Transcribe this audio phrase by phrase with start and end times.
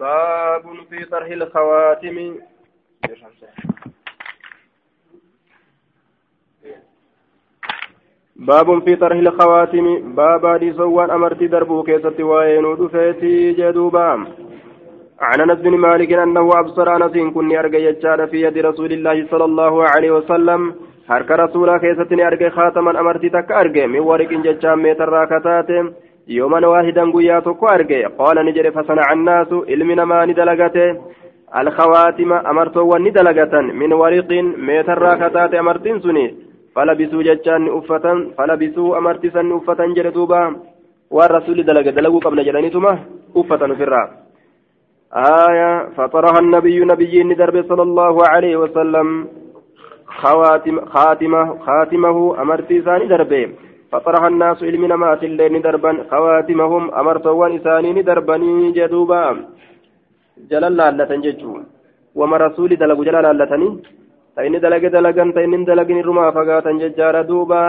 [0.00, 2.16] باب في طرح الخواتم.
[8.36, 10.14] باب في طرح الخواتم.
[10.14, 14.08] بابا دي سوان أمرتي دربو كيست وين ودفيتي جدوبا.
[15.20, 17.92] عن أنس بن مالك أنه أبصر أنس كني ارجى
[18.30, 20.74] في يد رسول الله صلى الله عليه وسلم.
[21.10, 25.26] harka rasuulaa keessatti ni arge khaataman amartii takka arge min wariqin jechaan meetarraa
[28.56, 30.84] jedhe fasanaca annaasu ilmi namaa ni dalagate
[31.60, 36.24] alkhawaatima amartoowwan ni dalagatan min wariqin meetarraa kataate amartiin suni
[36.74, 40.40] falabisuu jechaan ni uffatan falabisuu amartisan ni uffatan jedhe duuba
[41.10, 42.98] waan rasuulli dalage dalaguu qabna jedhanituma
[43.34, 44.08] uffatan ofirraa
[45.12, 49.28] آية فطرها النبي نبي درب صلى الله عليه وسلم
[50.06, 53.06] خواتم خاتمه خاتمه أمرتي ثاني
[53.92, 59.22] فطرح الناس علم نمات الليل دربا خواتمهم أمرتوان ثاني دربني جدوبا.
[60.50, 61.52] جلال لالة ججو.
[62.18, 63.68] وما رسولي دلقوا جلال لالتني
[64.36, 67.62] تأني دلق دلقا تأني دلقني رما فقاتا ججار دوبا.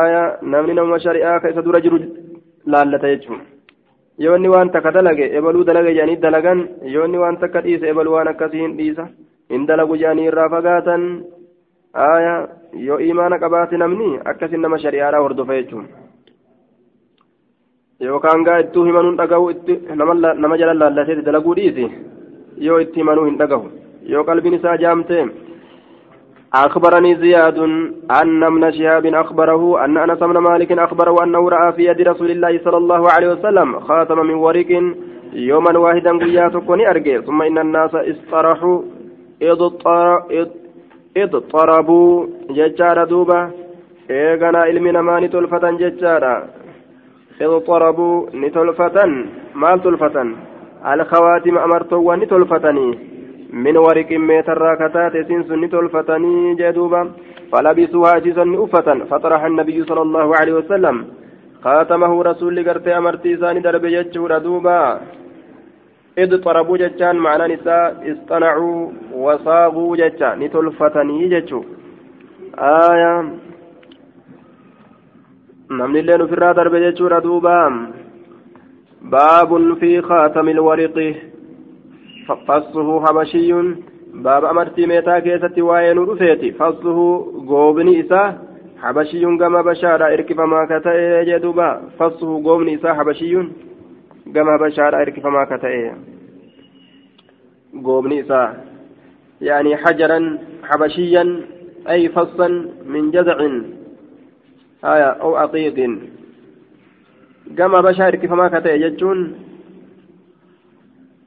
[0.00, 1.98] آية نمني نوم شريعة كيس دور جرو
[2.72, 3.36] لالة ججو.
[4.18, 6.60] yoonni waan takka dalage ebaluu dalage jedhanii dalagan
[6.94, 9.04] yoonni waan takka dhiise ebaluu waan akkasiin dhiisa
[9.54, 11.02] in dalagu jedhanii irraa fagaatan
[11.92, 12.34] aya
[12.78, 15.88] yoo imaana qabaate namni akkasin nama shari'aadhaa hordofa jechuun
[18.00, 19.50] yookaan gaa ittuu himanuun dhagahu
[20.42, 21.90] nama jala laallatee dalaguu dhiisi
[22.68, 23.70] yoo itti himanuu hin dhagahu
[24.12, 25.26] yoo qalbiin isaa jaamte
[26.54, 27.58] أخبرني زياد
[28.22, 32.60] أن ابن شهاب أخبره أن أنس بن مالك أخبره أنه رأى في يد رسول الله
[32.64, 34.70] صلى الله عليه وسلم خاتم من ورق
[35.32, 38.82] يوما واحدا قياتك وني ثم إن الناس اصطرحوا
[41.22, 43.40] اضطربوا ججارة دوبا.
[44.10, 46.34] إيغانا علمي نما نتلفة ججارة
[47.40, 48.96] اضطربوا نتلفة
[49.62, 50.16] مال تلفة
[50.92, 52.88] الخواتم أمرتوا نتلفتني
[53.64, 57.02] من ورق ميتر كتات سنس نتلفتني جدوبا
[57.52, 60.96] فلبسوها جزا أفة فطرح النبي صلى الله عليه وسلم.
[61.64, 65.00] خاتمه رسول قرتي أمرتي ساني درب ججور دوبا.
[66.17, 71.61] اضطربوا جتان معنى نساء اصطنعوا وصاغوا جتان نتلفتني جتشو
[72.57, 73.13] آية
[75.79, 77.53] namni illee ofirraa darbe jechuudha duuba
[79.13, 81.05] baabun fi khaatami lwariqi
[82.47, 83.69] fassuhu habashiyyun
[84.25, 87.05] baaba amartii meetaa keessatti waa'ee nu dhufeeti fassuhu
[87.51, 88.33] goobni isaa
[88.83, 91.67] habashiyyun gama habashaadha irkifamaa ka ta'e jee duuba
[91.97, 93.47] fassuhu goobni isaa habashiyyun
[94.34, 95.92] gama habashaadha irkifamaa ka ta'e.
[97.74, 98.66] Goobni isaa
[99.40, 101.40] يعني حجرا حبشيا
[101.88, 102.48] أي فصا
[102.86, 103.38] من جذع
[104.84, 106.00] آية أو عقيق
[107.58, 109.34] كما بشار كيف ما كتئ يجون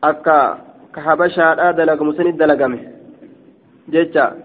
[0.04, 0.58] أكا
[0.96, 2.80] كحبشا دلق مسند دلقمه
[3.90, 4.36] جيتشا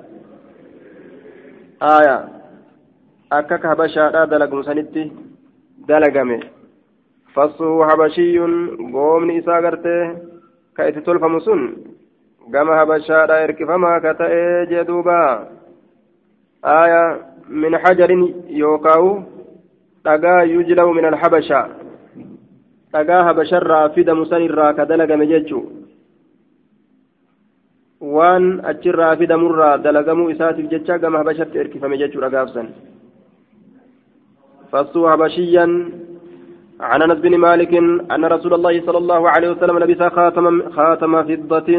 [1.83, 2.29] آية
[3.33, 4.25] أكا كحبشا
[7.37, 8.39] دلق مسند دلقمه فصه حبشي
[8.93, 10.17] قوم إسا قرته
[10.77, 11.77] كأتي تلفم سن
[12.55, 15.49] قام حبشا إركفما كتئ جدوبا
[16.65, 18.11] آية من حجر
[18.49, 19.35] يوكاو
[20.05, 21.61] dhagaa yujlawu min alhabasha
[22.93, 25.65] dhagaa habasharraa fidamu san irraa ka dalagame jechuu
[28.17, 32.69] waan achirraa fidamurraa dalagamuu isaatiif jecha gama habashatti erkifame jechuudha gaafsan
[34.75, 35.67] فصوا حبشيا
[36.81, 37.75] عن انس بن مالك
[38.15, 41.71] ان رسول الله صلى الله عليه وسلم لبس خاتم خاتم فضة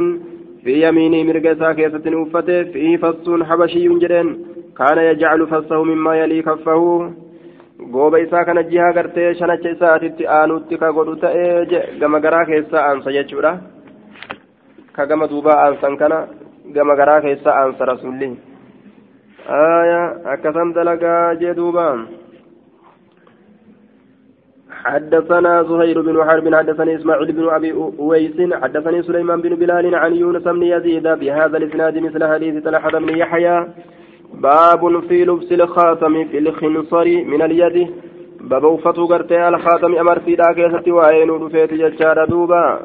[0.64, 4.28] في يمينه مرقسا كيسة وفته فيه فص حبشي جدين
[4.78, 7.12] كان يجعل فصه مما يلي كفه
[8.46, 13.52] kana jihaa gartee shanacha isaatitti aanutti ka godhu ta'ee gama garaa keessaa aansa jechuudha
[14.96, 16.28] ka gama duubaa aansan kana
[16.76, 18.30] gama garaa keessaa aansa rasulli
[19.60, 20.02] aya
[20.34, 21.96] akkasam dalagaa jee duubaa
[24.86, 30.44] حدثنا زهير بن حرب حدثني إسماعيل بن أبي أويس حدثني سليمان بن بلال عن يونس
[30.44, 33.68] بن يزيد بهذا الإسناد مثل حديث طلحة بن يحيى.
[34.34, 37.78] باب في لبس الخاتم في الخنصر من اليد.
[38.40, 42.80] باب وفتو غرتي الخاتم امرتي دا كيستي وين ودفيت جچارا دوبا.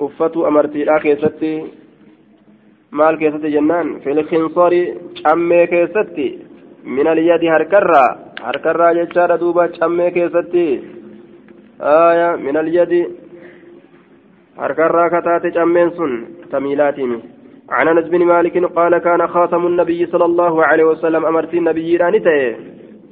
[0.00, 1.64] وفتو امرتي دا كيستي
[2.92, 4.72] مال كيستي جنان في الخنصر
[5.14, 6.38] چمي كيستي
[6.84, 10.68] من اليد هركرا هركرا جچارا دوبا چمي كيستي
[11.80, 12.92] آية من اليد
[14.58, 16.12] هركرا كتاتي چمين سن
[16.52, 17.04] تميلاتي
[17.70, 22.56] عن انس بن مالك قال كان خاتم النبي صلى الله عليه وسلم امرت النبي رانته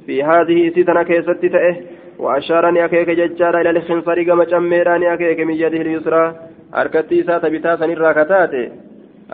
[0.05, 1.75] في هذه ستنا كيست تأه
[2.19, 6.35] وأشار نياكيك ججارا إلى الخنصر كما جميرا نياكيك من يده اليسرى
[6.75, 8.63] أركتي سات بتا سنرا كتاتي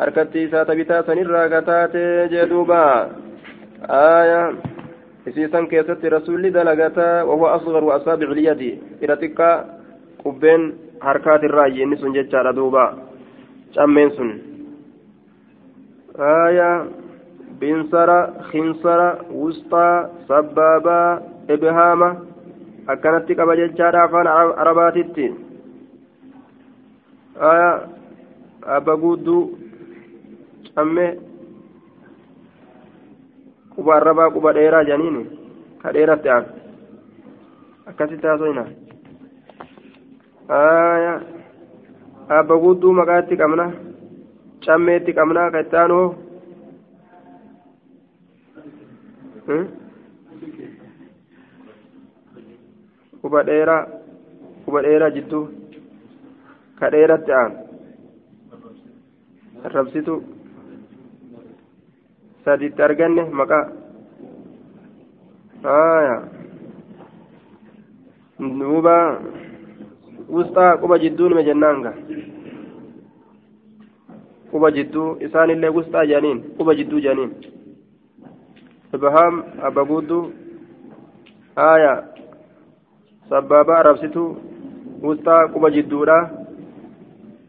[0.03, 2.85] أركتي سات بتا سنرا كتاتي جدوبا
[3.89, 4.43] آية
[5.27, 8.61] إسيسا كيست رسول دلغتا وهو أصغر وأصابع اليد
[9.03, 9.51] إلى تكا
[10.25, 10.61] قبين
[11.01, 12.85] حركات الرأي إنسون ججارا دوبا
[13.75, 14.29] جمين سن
[16.19, 16.71] آية
[17.61, 18.09] بنصر
[18.49, 18.99] خنصر
[19.31, 19.89] وسطى
[20.27, 21.01] سبابا
[21.49, 22.09] إبهامة
[22.87, 25.25] akkanatti qaba jechaadha afaan arabaatitti.
[27.49, 27.71] Aya
[28.75, 29.41] abba guudduu
[30.75, 31.05] camme
[33.77, 35.23] quba arrabaa quba dheeraa janiini
[35.81, 36.45] ka dheeratti aan
[37.89, 38.63] akkasitti haasoyna
[40.59, 41.13] aya
[42.37, 43.65] abba guudduu maqaatti qabna
[44.65, 46.07] cammeetti qabna ka itti aanoo
[53.21, 53.83] quba dheeraa
[54.65, 55.43] quba dheeraa jidduu
[56.79, 57.51] ka dheeratti aan
[59.75, 60.15] rabsitu
[62.47, 63.65] saditti arganne maqaa
[65.63, 66.15] haya
[68.59, 68.95] duuba
[70.35, 71.91] wusxaa quba jidduu nime jennaanga
[74.51, 77.31] quba jidduu isaanillee wusxaa janiin quba jidduu janiin
[78.95, 80.23] ibhaam abba guudduu
[81.55, 81.93] haya
[83.29, 84.23] sabbaaba arabsitu
[85.03, 86.17] wustaa quba jidduudha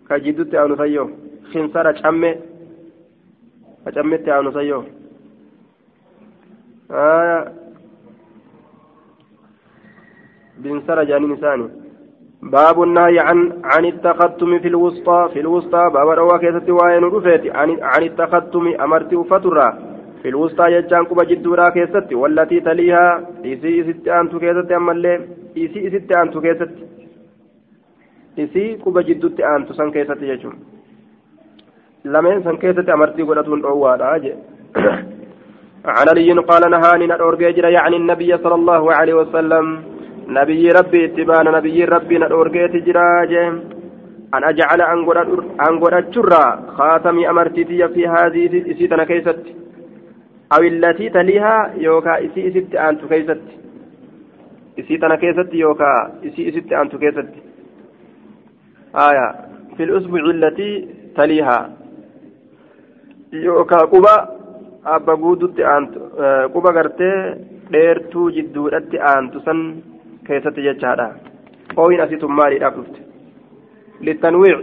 [0.09, 1.11] ka jiddutti aanu sayyo
[1.53, 2.48] khinsara camme
[3.88, 4.80] ka cammetti aanu sayyo
[10.62, 11.70] binsara jaaniin isaani
[12.44, 17.70] باب النهي عن عن التختم في الوسطى في الوسطى باب روا كيست وين رفيت عن
[17.82, 19.68] عن التختم أمرت فترة
[20.22, 23.06] في الوسطى يجان كوبا جدورا كيست والتي تليها
[23.46, 25.14] إسي ست أنتو كيست أما اللي
[25.56, 26.84] isii isitti aantu keessatti
[28.44, 30.56] isii quba jiddutti aantu san keessatti jechuun
[32.45, 34.37] san keessatti amartii godhatuun dhoowwaadha jee.
[35.89, 39.65] عن علي قال نهاني ندور جيجر يعني النبي صلى الله عليه وسلم
[40.29, 42.99] نبي ربي اتبان نبي ربي ندور جيجر
[44.35, 44.81] أن أجعل
[45.69, 46.45] أنقر الجرة
[46.77, 49.45] خاتمي أمرتي في هذه إسيتنا كيست
[50.53, 53.41] أو التي تليها يوكا إسي إسيت أنت كيست
[54.79, 57.41] isii tana keessatti yookaa isii isitti aantu keessatti
[59.05, 59.25] aya
[59.77, 60.75] fi lusbuci allatii
[63.33, 64.15] yookaan quba
[64.85, 66.01] abba guututti aantu
[66.53, 67.19] quba gartee
[67.73, 69.61] dheertuu jidduudhatti aantu san
[70.27, 71.09] keessatti jechaadha.
[71.77, 73.01] Ooyin asitu maaliidhaaf dhufte?
[74.01, 74.61] Littanwiic.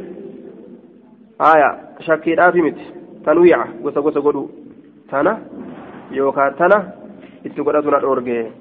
[1.39, 1.69] Haya
[2.05, 2.85] shakkiidhaaf miti.
[3.23, 4.49] Tan tanwiica gosa gosa godhu.
[5.09, 5.37] Tana?
[6.11, 6.77] Yookaan tana?
[7.45, 8.51] Itti godhatu na dhoorgee.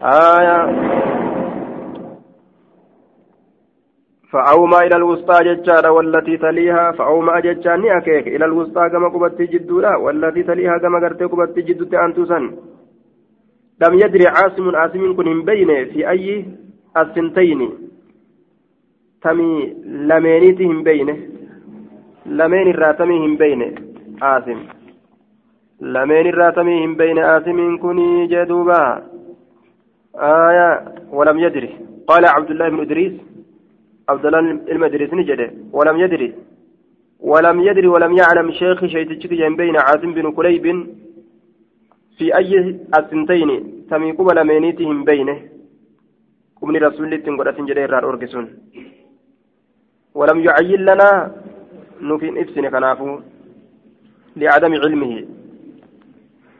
[0.00, 1.01] Haya.
[4.31, 10.43] فأومى إلى الوسطى ججارة والتي تليها فأومى ججاني أكيك إلى الوسطى كما قبت جدولا والتي
[10.43, 12.39] تليها كما قرت قبت جدو أنتوسا
[13.81, 16.45] لم يدري عاصم عاصم كن بين في أي
[16.97, 17.61] السنتين
[19.21, 19.73] تمي
[20.09, 21.17] لمينيتهم بينه
[22.25, 23.71] لمين الراتمهم بينه
[24.21, 24.59] عاصم
[25.81, 28.81] لمين الراتمهم بين عاصم كن جدوبا
[30.15, 30.69] آية
[31.11, 31.69] ولم يدري
[32.07, 33.13] قال عبد الله بن إدريس
[34.08, 34.38] عبد الله
[34.74, 36.34] المدرس نجده ولم يدري.
[37.20, 40.66] ولم يدري ولم يعلم شيخ شيء بين عاصم بن كليب
[42.18, 42.52] في أي
[42.98, 43.50] السنتين
[43.90, 45.38] تمي قبل مينيتهم بينه.
[46.60, 48.46] قمني رسول الله تنقل تنجري أرقسون
[50.14, 51.10] ولم يعين لنا
[52.00, 53.20] نفين إفسن كنافو
[54.36, 55.12] لعدم علمه.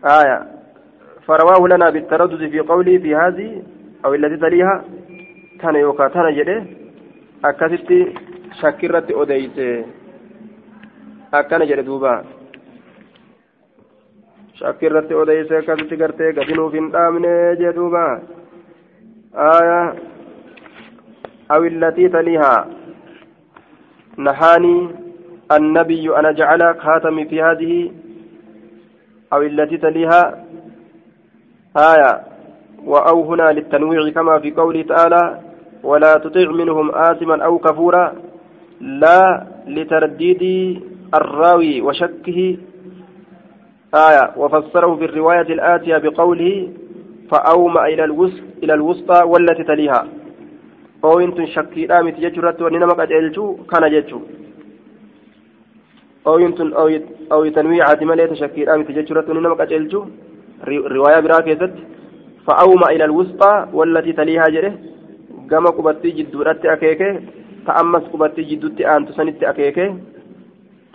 [0.04, 0.38] آية.
[1.26, 3.62] فرواه لنا بالتردد في قوله في هذه
[4.04, 4.84] أو التي تليها.
[5.60, 6.81] تانا يوكا تانا جده
[7.44, 7.90] أكثت
[8.60, 9.86] شكرت أديت
[11.34, 12.24] أكنا جده دوبا
[14.54, 17.24] شكرت أديت أكثت قرتي قدنو في الآمن
[17.60, 18.22] جدوبا
[19.34, 19.94] آية
[21.50, 22.68] أو التي تليها
[24.16, 24.88] نهاني
[25.52, 27.92] النبي أن أجعل خاتمي في هذه
[29.32, 30.44] أو التي تليها
[31.76, 32.20] آية
[32.84, 35.51] وأو هنا للتنويع كما في قوله تعالى
[35.82, 38.14] ولا تطع منهم آثما أو كفورا
[38.80, 40.42] لا لترديد
[41.14, 42.56] الراوي وشكه.
[43.94, 46.68] آية وفسره في الرواية الآتية بقوله
[47.30, 50.06] فأومأ إلى الوسط إلى الوسطى والتي تليها.
[51.04, 54.20] أو إنتم شكي آمت يجرت ونما قد ألجو كان يجو
[56.26, 56.86] أو إنتم أو
[57.32, 60.04] أو تنويع مليت شكي آمت يجرت ونما قد ألجو
[60.62, 61.82] biraa keessatti
[62.46, 64.74] فأومى إلى الوسطى والتي تليها جره
[65.50, 67.10] قام قبتي جدورات أكيكي
[67.66, 69.86] تأمس قبتي جدوت أنت سنت أكيكي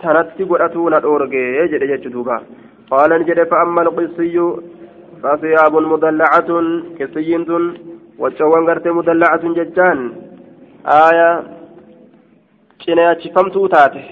[0.00, 2.36] تنتي قرأتون الأورجي يجد يجدوبا
[2.90, 4.36] قال نجد فأما القصي
[5.22, 6.50] فثياب مدلعة
[6.98, 7.50] كسينت
[8.18, 9.98] وشوان قرت مدلعة ججان
[10.86, 11.58] آية
[12.88, 14.02] cinaachifamtuu taate.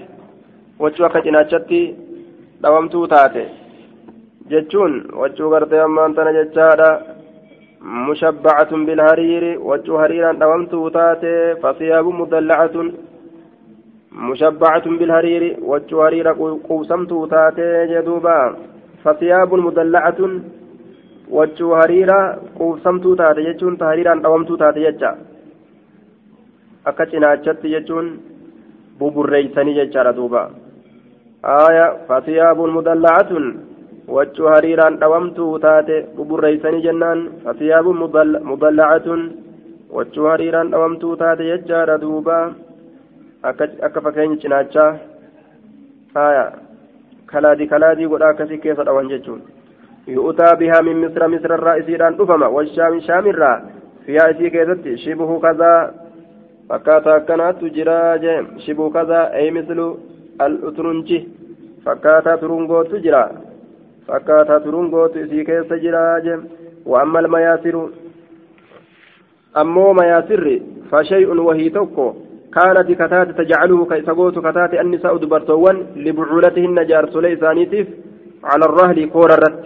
[0.78, 1.96] Wachuu akka cinaachatti
[2.62, 3.42] dhawamtuu taate.
[4.50, 7.15] Jechuun wachuu gartee ammaan jechaadha.
[8.86, 12.88] Bilhariiri wachuu hariiraan dhawamtuu taate fasiyaabu mudallacatun
[14.10, 18.56] mushabbacatun bilhariiri wachuu hariira quubsamtuu taate jedhuuba
[19.04, 20.32] fasiyaabun mudallacatun
[21.30, 22.18] wachuu hariira
[22.58, 25.10] quubsamtuu taate jechuun ta hariiraan dhawamtuu taate jecha
[26.84, 28.08] akka cinaachatti jechuun
[28.98, 30.42] buburreeysanii jechaadha duuba
[31.42, 33.46] aya fasiyaabun mudallacatun
[34.06, 37.98] hariiraan dhawamtuu taate buburreeysanii jennaan fasiyaabun
[38.44, 39.32] mudallacatun
[39.90, 42.54] wachuu hariiraan dhawamtuu taate jechaadha duuba
[43.42, 44.94] akka fakkeenya cinaachaa
[46.14, 46.52] aya
[47.26, 49.42] kalaadii kalaadii godha akkasii keessa dhawan jechuun
[50.08, 53.62] يؤتى بها من مصر مصر الرئيسي الآن أفما والشام شام الرا
[54.06, 55.94] فيها إسي كيست شبه كذا
[56.68, 58.00] فكاتا كانت تجرى
[58.58, 59.94] شبه كذا أي مثل
[60.40, 61.22] الأترنج
[61.84, 62.36] فكاتا
[64.08, 66.42] ترنغو تجرى فكاتا ترنغو إسي كيس جرى
[66.86, 67.90] وأما المياسر
[69.56, 70.60] أمو مياسر
[70.90, 72.14] فشيء وهي توكو
[72.54, 77.86] كانت كتات تجعله كيسقوت كتات النساء دبرتوان لبعولتهن جارس ليسانيتف
[78.44, 79.64] على الرهل كور الرت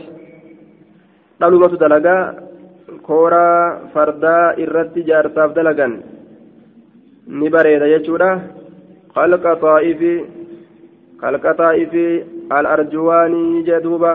[1.40, 2.35] dhalumatu dalagaa
[3.02, 5.92] kooraa fardaa irratti jaarsaaf dalagan
[7.38, 8.30] ni bareeda jechuudha.
[9.14, 10.12] Kalqa xaa'ifi
[11.23, 11.54] kalqa
[12.50, 14.12] xaa'ifi al-arjuwaanii jedhuuba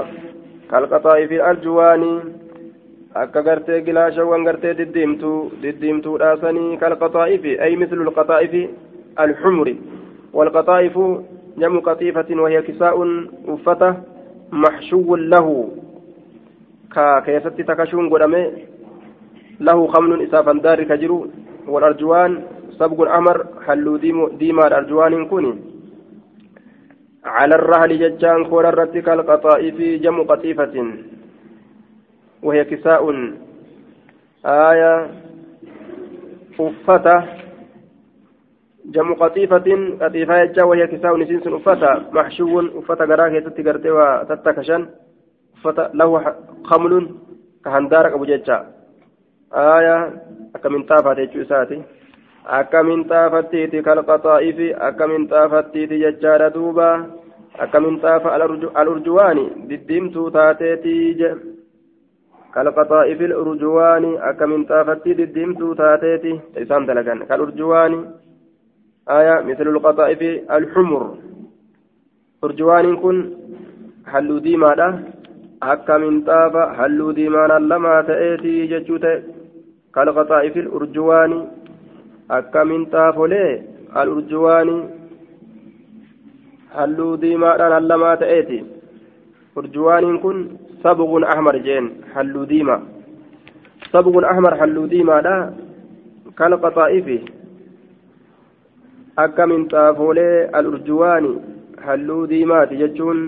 [0.67, 2.19] kalqa xaa'ifi arjuwaanii
[3.15, 8.69] akka gartee gilaashawwan gartee diddiimtuu diddiimtuudhaasanii kalqaxaa'ifi ay mislu lqaxaa'ifi
[9.15, 9.75] alxumri
[10.35, 10.97] والقطائف
[11.57, 12.95] جمع قطيفة وهي كساء
[13.47, 13.93] أفته
[14.51, 15.69] محشو له
[17.63, 18.67] takashuun godhame
[19.59, 21.31] lahu kamnuun isaa fandaarri ka jiru
[21.67, 22.43] walarjuwaan
[22.79, 23.97] sabgun amar halluu
[24.39, 25.74] diimaadha arjuwaaniin kun
[27.25, 30.93] على الرهل ججان كون الرد كالقطائف جمع قطيفة.
[32.43, 33.33] وهي كساء.
[34.45, 35.09] آية
[36.59, 37.23] أفتة
[38.85, 39.67] جمع قطيفة.
[40.01, 41.17] قطيفة جا وهي كساء.
[41.17, 44.87] نسينس أفتة محشو أفتة قراك يتتقرتي وتتكشن.
[45.93, 47.15] له خمل
[47.65, 48.65] كهندارك أبو ججا.
[49.53, 50.13] آية
[50.55, 50.85] أكمن
[52.45, 56.89] akkamiin xaafattiiti kalqa xaa'ifi akkamiin xaafattiiti jechaadha duuba.
[57.59, 58.29] Akkamiin xaafa
[58.81, 61.29] alurjuwaani diddiimtuu taateetii je.
[62.53, 66.41] Kalqa xaa'ifi alurjuwaani akkamiin xaafattii diddiimtuu taateeti.
[66.61, 67.25] Isaan dalagan.
[67.27, 67.99] Kalurjuwaani
[69.05, 71.03] aya mislu lqaxaa'ifi alxumur
[72.43, 73.17] urjuwaaniin kun
[74.03, 74.93] halluu diimaadha.
[75.61, 79.23] Akka minxaafa halluu diimaanaan lamaa ta'eetii jechuu ta'e.
[79.91, 81.54] Kalqaxaa'ifi alurjuwaani
[82.29, 83.63] akka minxaafolee
[83.93, 84.75] al urjuwaani
[86.75, 88.59] halluu diimaadhaan lamaa ta'eeti
[89.61, 90.37] urjuwaaniin kun
[90.83, 92.81] sabquun ahmar jeen halluu diimaa
[93.91, 95.35] sabquun ahmar halluu diimaadha
[96.39, 97.17] kalqaxaa'ifi
[99.25, 101.35] akka minxaafolee al urjuwaani
[101.89, 103.21] halluu diimaati jechuun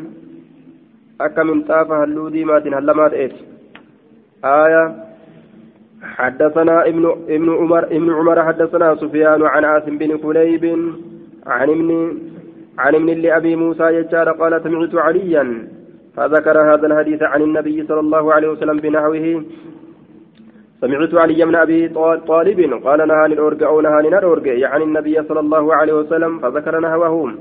[1.27, 3.47] akka minxaafa halluu diimaatiin hallamaa ta'eeti
[4.45, 5.06] آية
[6.03, 10.65] حدثنا ابن ابن عمر ابن عمر حدثنا سفيان عن عاصم بن كليب
[11.47, 12.17] عن ابن
[12.77, 15.67] عن ابن لأبي موسى يجار قال سمعت عليا
[16.15, 19.43] فذكر هذا الحديث عن النبي صلى الله عليه وسلم بنحوه.
[20.81, 21.89] سمعت علي بن أبي
[22.27, 27.33] طالب قال نهاني الأورج أو نهاني الأورج يعني النبي صلى الله عليه وسلم فذكر نهوه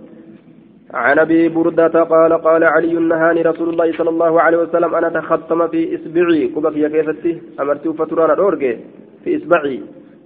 [0.94, 5.68] عن أبي بردة قال قال علي نهاني رسول الله صلى الله عليه وسلم ان اتختم
[5.68, 6.46] في إصبعي.
[6.46, 8.78] قبك يا كيفتي امرت فترانا دورجي
[9.24, 9.82] في إصبعي.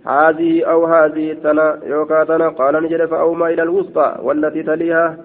[0.07, 2.49] هذه أو هذه تنا يوكا تنا.
[2.49, 5.17] قال نجد فاوما إلى الوسطى والتي تليها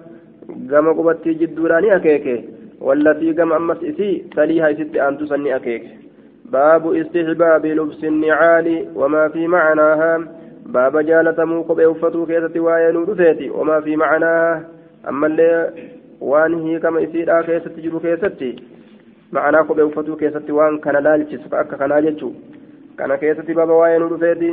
[0.70, 2.44] قام قبتي جدوراني اكيكي
[2.80, 5.84] والتي قام أمس إسي تليها ست ان تسني أكيك.
[6.44, 10.20] باب استحباب لبس النعال وما في معناها.
[10.66, 12.96] باب جالتمو قبئ فتو كيستي وين
[13.50, 14.75] وما في معناها.
[15.12, 15.58] Ammallee
[16.30, 18.50] waan hiikama isiidhaa keessatti jiru keessatti
[19.38, 22.34] ma'anaa kophee uffatuu keessatti waan kana laalchisu akka kanaa jechuu
[22.96, 24.50] kana keessatti baba waa'ee nu dhufeeti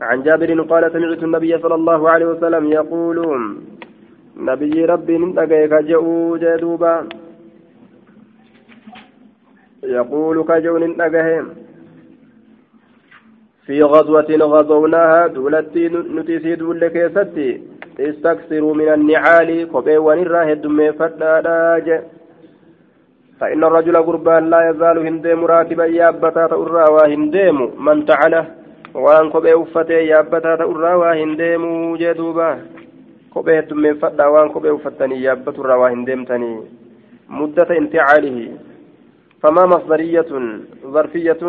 [0.00, 3.18] عن جابر قال سمعت النبي صلى الله عليه وسلم يقول
[4.36, 7.08] نبي ربي نتقيك جاءوا جدوبا
[9.84, 11.44] يقول كجون نتقه
[13.66, 21.88] في غزوة غزوناها دولتي نتيسي دول كيستي استكثروا من النعال كوبي ونرى هدمي فتاراج
[23.40, 28.44] فإن الرجل قربان لا يزال هنديم راكبا يابتا تأرى وهنديم من تعله
[28.94, 32.50] وان كوبي أفتي يابتا تأرى وهنديم جدوبا
[33.32, 36.52] كوبي هدمي فتا وان كوبي أفتني يابتا تأرى وهنديمتني
[37.28, 38.38] مدة انتعاله.
[39.42, 40.26] فما مصدرية
[40.86, 41.42] ظرفية.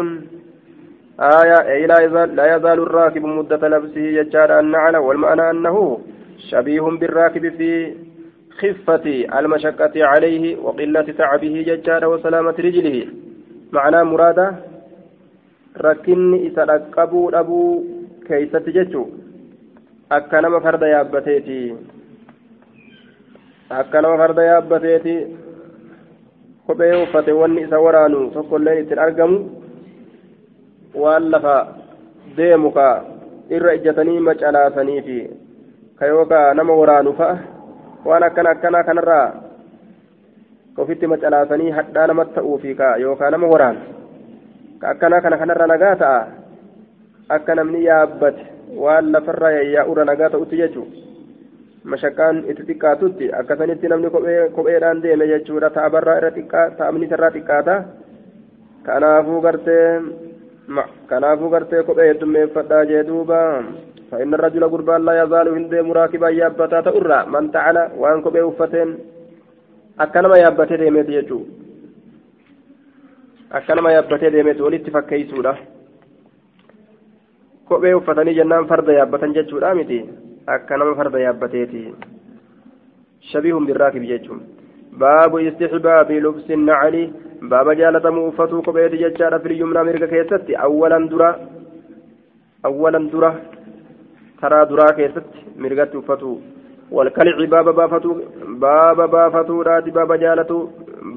[1.20, 6.00] آية أي لا يزال, لا يزال الراكب مدة لبسه يجار النعل والمعنى أنه
[6.38, 7.96] شبيه بالراكب في
[8.60, 9.06] خفة
[9.40, 13.08] المشقة عليه وقلة تعبه ججار وسلامة رجله.
[13.72, 14.56] معنى مرادة
[15.78, 17.84] ركن إسرقبوا أبو
[18.28, 19.06] كيست ججو.
[20.12, 21.76] أكنما فرد يابتيتي.
[23.72, 25.18] أكنما فرد يابتيتي.
[26.68, 29.38] kophee uffate wanni isa waraanu tokkolleen ittiin argamu
[30.94, 31.56] waan lafa
[32.38, 32.88] deemu ka
[33.50, 35.02] irra ijjatanii macalaasanii
[36.00, 37.38] ka yookaa nama waraanu fa'a.
[38.06, 39.28] Waan akkana akkanaa kanarraa
[40.78, 43.80] ofitti macalaasanii hadhaa namatti ta'uu fi ka yookaa nama waraanu.
[44.80, 46.22] Ka akkanaa kana kanarra nagaa ta'a.
[47.30, 48.46] Akka namni yaabbate
[48.78, 51.06] waan lafarraa yayyaa'urra nagaa ta'utti jechuudha.
[51.88, 54.10] mashaqaan itti xiqqaatutti akkasanitti namni
[54.56, 55.70] kopheedhaan deeme jechuudha.
[55.70, 57.76] Ta'abarraa irra xiqqaa ta'amni irraa xiqqaata.
[58.86, 60.02] Kanaafuu gartee
[61.10, 63.40] kanaafuu gartee kophee heddummeeffadhaa jee duuba
[64.12, 68.90] فإن الرجل قربان لا يزال هندي مراكبا يابتا تأرى من تعالى وأن كبه وفتين
[70.00, 71.40] أكنما يابتا ديمت يجو
[73.58, 75.54] أكنما يابتا ديمت ولت فكيسولا
[77.70, 80.00] كبه وفتني جنان فرد يابتا ججو متي
[80.48, 81.80] akka nama farda yaabbateeti
[83.30, 84.40] shabiihun birraakib jechuun
[85.02, 87.02] baabu istixbaabi lubsi nacali
[87.52, 91.30] baaba jaalatamuu uffatuu kopheeti jechaadha filyumnaa mirga keessatti awwalan dura
[92.70, 93.32] awwalan dura
[94.42, 96.38] karaa duraa keessatti mirgatti uffatuu
[96.92, 98.12] والكلع باب بافتو
[98.64, 100.68] باب بافتو راتي باب جالتو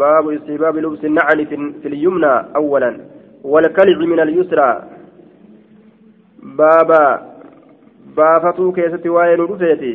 [0.02, 1.46] باب استحباب لبس النعل
[1.82, 2.90] في اليمنى أولا
[3.44, 4.70] والكلع من اليسرى
[6.42, 6.90] باب
[8.16, 9.90] baafatuu keessatti waa'ee nu dhufeeti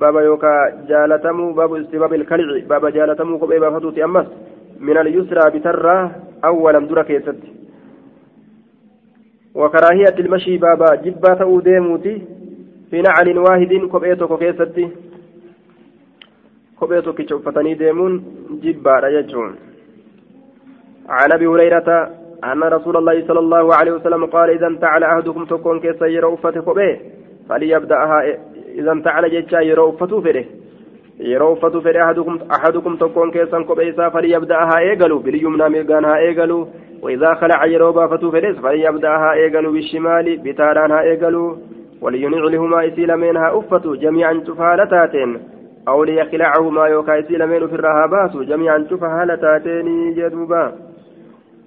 [0.00, 4.26] baba yookaa jaalatamuu babu istibaab ilkalci baba jaalatamuu kophee baafatuuti ammas
[4.80, 6.10] min alyusraa bitarraa
[6.50, 7.57] awwalan dura keessatti
[9.54, 12.22] وكراهية المشي بابا جبا تأو ديموتي
[12.90, 14.88] في نعل واحد كوبيتو كيستي
[16.78, 18.12] كوبيتو كيشوفتني ديمون
[18.62, 19.56] جبا رججون.
[21.08, 22.10] عن أبي هريرة
[22.44, 26.74] أن رسول الله صلى الله عليه وسلم قال إذا انتعل أحدكم تكون كيس يرى أفته
[26.74, 27.00] به
[27.48, 28.18] فليبدأها
[28.74, 30.44] إذا انتعل جيتشا يرى أفته فره
[31.18, 32.00] yeroo uffatu fedhe
[32.48, 35.68] ahadukum tokkoon keessan kophee isaa falyabda'ahaa eegalu bilyumnaa
[37.02, 41.56] وإذا خلع يرو بافته فليس فليبدأها إيقلوا بالشمال بتاران إيقلوا
[42.00, 45.38] ولينعلهما إسيل منها أفتوا جميعا تفالتاتين
[45.88, 50.72] أو ليخلعهما يوكا إسيل من في الرهابات جميعا تفالتاتين جدوبا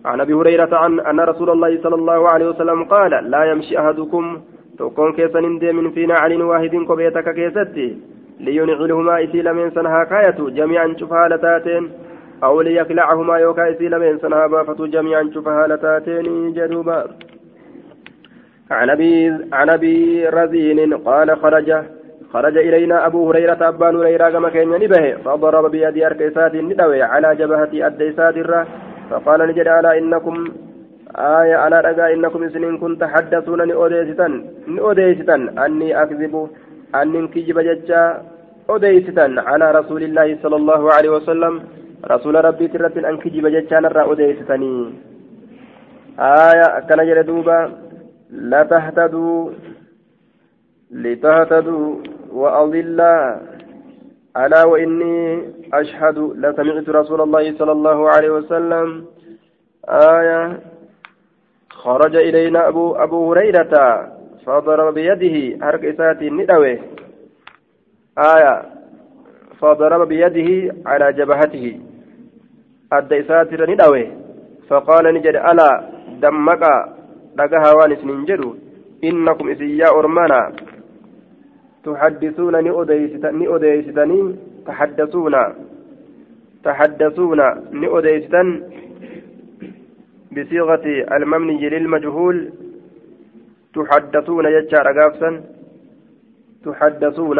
[0.05, 4.37] عن أبي هريرة عن أن رسول الله صلى الله عليه وسلم قال لا يمشي أحدكم
[4.79, 5.39] تكون كيسا
[5.71, 7.97] من في نعل واحد كبيتك كيستي
[8.39, 11.89] لينعلهما اسيل من سنها كاية جميعا شفالتاتين
[12.43, 16.99] أو ليخلعهما يوكا إسيل من سنها بافة جميعا شفالتاتين جنوبا
[18.71, 19.13] عن أبي
[19.53, 21.69] عن أبي رزين قال خرج
[22.33, 27.69] خرج إلينا أبو هريرة أبان هريرة كما كان نبه فضرب بيدي أركيسات ندوي على جبهة
[27.73, 28.67] أديسات الره
[29.09, 30.35] فقال نجد على إنكم
[31.15, 34.33] آية على رجاء إنكم سنين كنت تحدثون نؤديستن
[34.67, 36.33] نؤديستن أني أكذب
[36.95, 38.03] أني كجب ججا
[38.69, 41.53] أديستن على رسول الله صلى الله عليه وسلم.
[42.05, 44.93] رسول ربي ترت أن كجب ججا نرى أديستني
[46.19, 47.71] آية كان جلدوبا
[48.29, 49.49] لا تهتدوا
[50.91, 51.95] لتهتدوا
[52.31, 53.01] وأضل.
[54.37, 59.05] ألا وإني أشهد لسمعت رسول الله صلى الله عليه وسلم.
[59.89, 60.59] آية
[61.69, 63.73] خرج إلينا أبو, أبو هريرة
[64.45, 66.79] فضرب بيده حرك إساتي ندوي
[68.17, 68.63] آية
[69.59, 71.79] فضرب بيده على جبهته.
[72.93, 74.07] أدى إساتي ندوي
[74.67, 75.69] فقال نجد ألا
[76.21, 76.63] دمك
[77.39, 78.55] لقها وانس ننجدو
[79.03, 80.41] إنكم إسيا أرمانا
[81.85, 84.35] تحدثون نؤديستني
[84.67, 85.35] تحدثون
[86.63, 87.41] تحدثون
[87.83, 88.47] نؤديستن
[90.35, 92.37] بصيغة الممني للمجهول
[93.75, 95.41] تحدثون يجار قافسا
[96.65, 97.39] تحدثون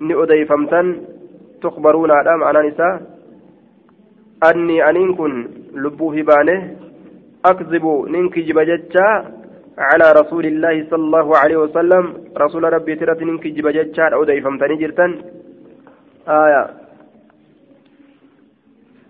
[0.00, 0.86] نؤديفمتن
[1.62, 3.09] تخبرون على معنى نساء
[4.48, 5.32] أني أنين كن
[5.74, 6.58] لبوه بانه
[7.44, 9.08] أكذب ننكجب ججا
[9.88, 12.04] على رسول الله صلى الله عليه وسلم
[12.36, 15.10] رسول ربي ترى كجب جتشار أو ديفمتني جرتن
[16.28, 16.62] آية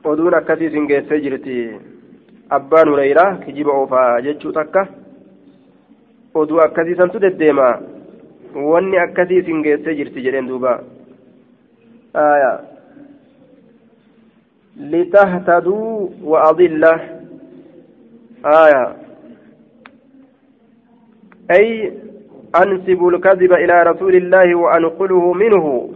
[0.05, 1.55] akkasii sin geessee jirti
[2.57, 4.87] abbaan hureyraa kijiba oofaa jechuu takka
[6.35, 7.67] oduu akkasii santu deddeema
[8.71, 10.73] wanni akkasii sin geessee jirti jedheen duuba
[12.15, 12.51] aya
[16.25, 17.01] wa adilla
[18.45, 18.97] aya
[21.51, 21.93] أي
[22.63, 25.91] أنسب الكذب إلى رسول الله وأنقله منه.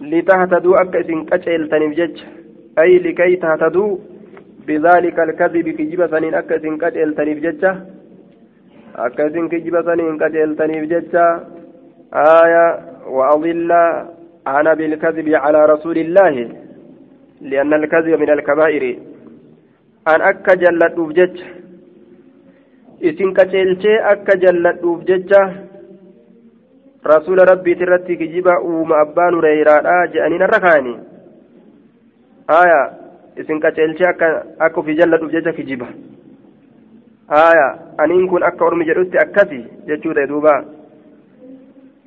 [0.00, 2.22] لتهتدوا أكس كتشيل تنبجج
[2.78, 3.96] أي لكي تهتدوا
[4.66, 7.64] بذلك الكذب كجب سنين أكس كتشيل تنبجج
[8.96, 11.14] أكس كجب سنين كتشيل تنبجج
[12.14, 12.66] آية.
[13.06, 13.72] وأضل
[14.46, 16.63] أنا بالكذب على رسول الله.
[17.44, 18.98] لأن الكذب من الكبائر
[20.08, 21.36] أن أكجل الأبجج
[23.04, 25.40] isin qaceelchee akka jalladhuuf jecha
[27.04, 30.94] rasuula rabbiit irratti kijiba uuma abbaan hureyraadha je'anii narra kaani
[32.58, 32.78] aya
[33.36, 34.28] isin qaceelchee akka
[34.58, 35.88] akka ofii jalladhuuf jecha kijiba
[37.28, 37.66] aya
[37.98, 40.54] aniin kun akka ormi jedhutti akkasi jechuu ta'e duuba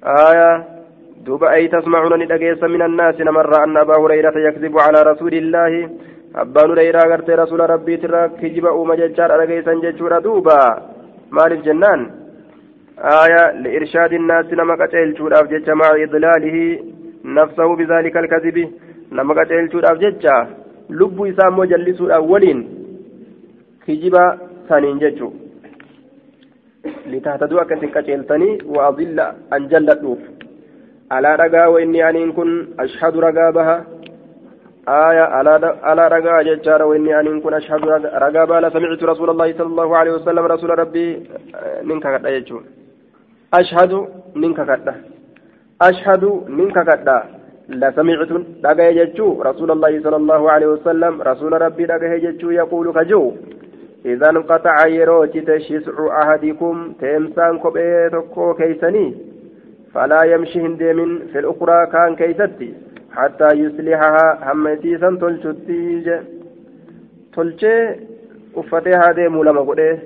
[0.01, 0.49] aya
[1.27, 5.81] duuba ay tasmacuuna ni dhageessa min annaasi namarraa anna abaa hureyrata yakzibu calaa rasuuli illaahi
[6.43, 10.57] abbaan hureyraa gartee rasuula rabbiitirra kijiba uuma jechaadha dhageessan jechuudha duuba
[11.37, 12.01] maaliif jennaan
[12.97, 16.57] آية لإرشاد الناس نما قتل شوداف جتشا مع إضلاله
[17.25, 18.57] نفسه بذلك الكذب
[19.11, 20.35] نما قتل شوداف جتشا
[20.89, 22.59] لب إسام مجلس الأولين
[23.87, 24.37] كجبا
[24.69, 25.29] ثانين جتشو
[27.11, 29.19] لتهتدوا أكسن قتلتني وأضل
[29.53, 30.01] أن جلت
[31.11, 33.77] على رقا وإني أن كن أشهد رقا بها
[34.87, 35.25] آية
[35.83, 37.81] على رقا ججار وإني أن كن أشهد
[38.23, 41.07] رقا بها سمعت رسول الله صلى الله عليه وسلم رسول ربي
[41.83, 42.63] منك قد يجون
[43.53, 44.95] أشهد منك قد
[45.81, 47.09] أشهد منك قد
[47.69, 48.31] لسمعت
[48.65, 53.33] رقا يجو رسول الله صلى الله عليه وسلم رسول ربي رقا يجو يقول كجو
[54.05, 59.05] إذا انقطع يروتي شسع أحدكم تيمسان كبيتكو كيسني
[59.97, 62.73] فلا يمشي هندم في الأخرى كان كيستي
[63.11, 66.21] حتى يصلحها هم سيسا تلشتي
[67.33, 67.75] تلشي
[68.59, 70.01] uffatee deemuu lama godhee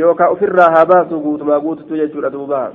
[0.00, 2.72] yookaan ofirraa haa baasu guutumaa guututu jechuudha duuba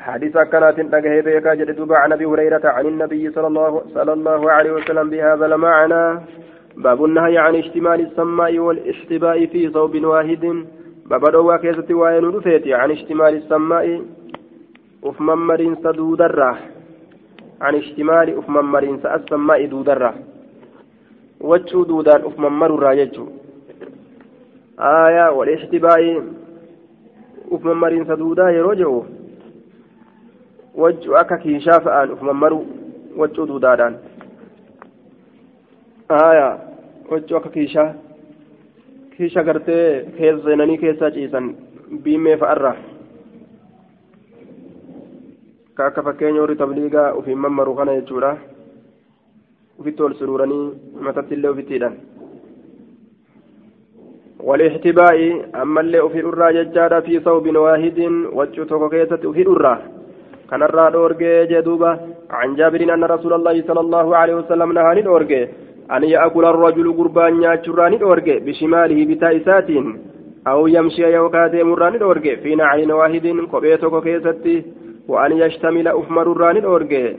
[0.00, 4.72] حديث كانت نجاه بيكا جد عن أبي هريرة عن النبي صلى الله صلى الله عليه
[4.72, 6.20] وسلم بهذا المعنى.
[6.76, 10.44] باب النهي عن اشتمال السماء والاشتباء في صوب واحد.
[11.10, 14.02] باب دوا كيستي وين رفيتي عن اشتمال السماء
[15.02, 16.56] uf mammariinsa duudarraa
[17.60, 20.14] عن اشتمال uf mammariinsa السماء duudarraa
[21.40, 23.28] wachuu duudaan uf mammarurraa jechuu
[24.78, 26.16] aayaa walishtibaa'ii
[27.50, 29.06] uf mammariinsa duudaa yeroo jedhu
[30.82, 32.60] wachuu akka kiishaa fa'aan uf mammaru
[33.22, 33.96] wachuu duudaadhaan
[36.20, 36.54] aayaa
[37.10, 37.50] wachuu akka
[39.20, 39.86] kiisha gartee
[40.18, 41.48] seenanii keessaa ciisan
[42.04, 42.76] biimee fa'arraa
[45.74, 48.30] ka akka fakkeenya warri tabliigaa ufiin mammaru kana jechuudha
[49.78, 50.64] ufitti ol suruuranii
[51.08, 51.98] matatti illee ufittiidhaan
[54.48, 55.16] والاحتباء
[55.62, 57.98] أما اللي أفيد الرا ججارة في صوب واحد
[58.32, 59.74] وجهته كيسة أفيد الرا
[60.50, 61.90] كان الرا دورجي جدوبة
[62.30, 64.92] عن جابر أن رسول الله صلى الله عليه وسلم نهى
[65.89, 69.67] دورجي أن يأكل الرجل قربان ياتشراني دورجي بشماله بتائسات
[70.47, 74.63] أو يمشي يوكاتي مراني دورجي في نعل واحد كبيتك كيستي
[75.07, 77.15] وأن يشتمل أفمر الران الأورجي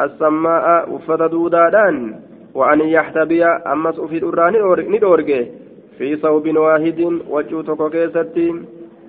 [0.00, 2.14] السماء أفت دودادان
[2.54, 5.46] وأن يحتبي أمس أفيد الران الأورجي
[5.98, 8.54] في صوب واحد وجوتك كيستي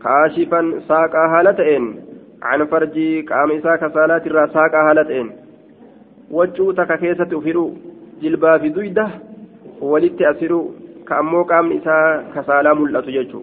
[0.04, 1.96] كاشفا ساقا هالتين
[2.44, 5.32] عن فرجي قامسا كسالات الرا ساقا هالتين
[6.32, 7.36] وجوتك كيستي
[8.23, 9.09] أفيدو جلبا في دويدة
[9.81, 10.71] ولت أسيرو
[11.09, 13.43] كأمو قام إسا كسالا ملأت ججو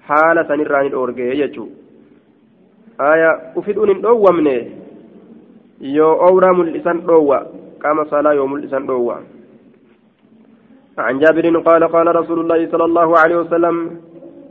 [0.00, 1.66] حالة نران الأورجي ججو
[2.98, 4.72] aya ufidhuun hin dhoowwamne?
[5.80, 7.46] Yoo owraa mul'isan dhoowwa.
[7.78, 9.22] Qaama saalaa yoo mul'isan dhoowwa.
[10.98, 13.76] عن جابر قال قال رسول الله صلى الله عليه وسلم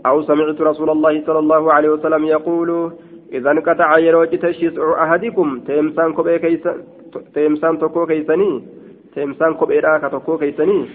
[0.05, 2.91] أو سمعت رسول الله صلى الله عليه وسلم يقول
[3.33, 6.13] إذا انقطع يروج شسع أحدكم تيمسان
[7.33, 8.63] تيمسان تكو كيسني
[9.15, 10.85] تيمسان كوبي راكا تكو كيسني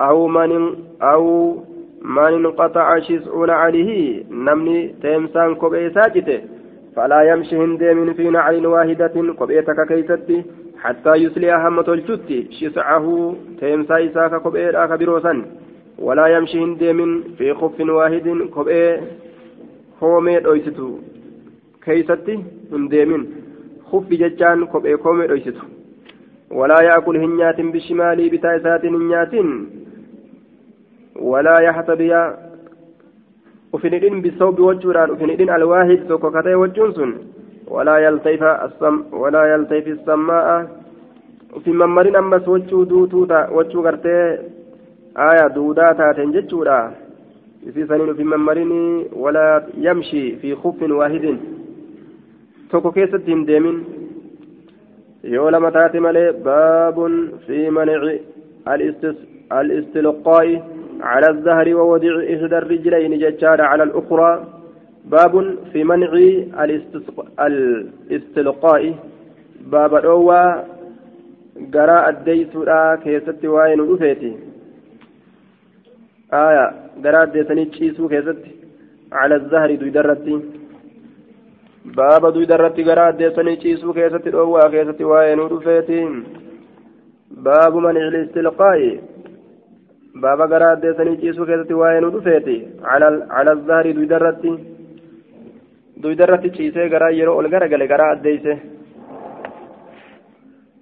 [0.00, 0.52] أو من
[1.02, 1.56] أو
[2.02, 6.40] من انقطع شسع عليه نمني تيمسان كوبي ساجته
[6.96, 10.44] فلا يمشي هندم في نعل واحدة قبيتك كيستي
[10.82, 15.42] حتى يسلي هم تلشتي شسعه تيمسا إساك كبئي راك بروسا
[15.98, 19.00] ولا يمشي هندم في خف واحد كبئي
[20.00, 20.98] كومي دويستو
[21.84, 22.34] كيستي
[22.72, 23.26] هندم
[23.90, 25.77] خف ججان كبئي كومي دويستو
[26.50, 29.34] ولا يأكل هنيات بشمالي بتايسات هنيات
[31.16, 32.12] ولا يحتبي
[33.72, 37.10] wachuudhaan ufinidhin alwaahid tokko katee wachuun sun
[37.70, 40.66] walaa yaltayfa assam walaa yaltayfi samma'a
[41.56, 44.38] ufin mammarin ammas wachuu duutuu wachuu gartee
[45.14, 46.92] aya duudaa taateen jechuudha
[47.68, 48.72] isiisaniin ufin mammarin
[49.12, 51.38] walaa yamshi fi kuffin waahidin
[52.70, 53.97] tokko keessatti hin deemin
[55.22, 57.14] yoo lama taate malee baabun
[57.46, 58.18] fi manici
[59.50, 60.56] al-istilqaa'i
[61.00, 64.46] على الظهر ووضع إحدى الرجلين ججار على الأخرى
[65.04, 66.12] باب في منع
[68.10, 68.94] الاستلقاء
[69.72, 70.64] باب الأوى
[71.74, 72.52] قراء الديس
[73.04, 74.36] كيست وين أفيتي
[76.32, 76.66] آية
[77.04, 78.42] قراء الديسني تشيسو كيست
[79.12, 80.40] على الظهر دويدرتي
[81.96, 86.00] باب دويدرتي قراء الديسني تشيسو كيست الأوى كيست وين أفيتي
[87.30, 88.80] باب منع الاستلقاء
[90.22, 92.56] baaba garaa addeessanii ciisuu keessatti waa'ee nu dhufeeti.
[92.82, 94.52] Cala zahri duydarratti
[96.02, 98.58] duydarratti ciisee garaa yeroo ol garagale garaa addeeyse.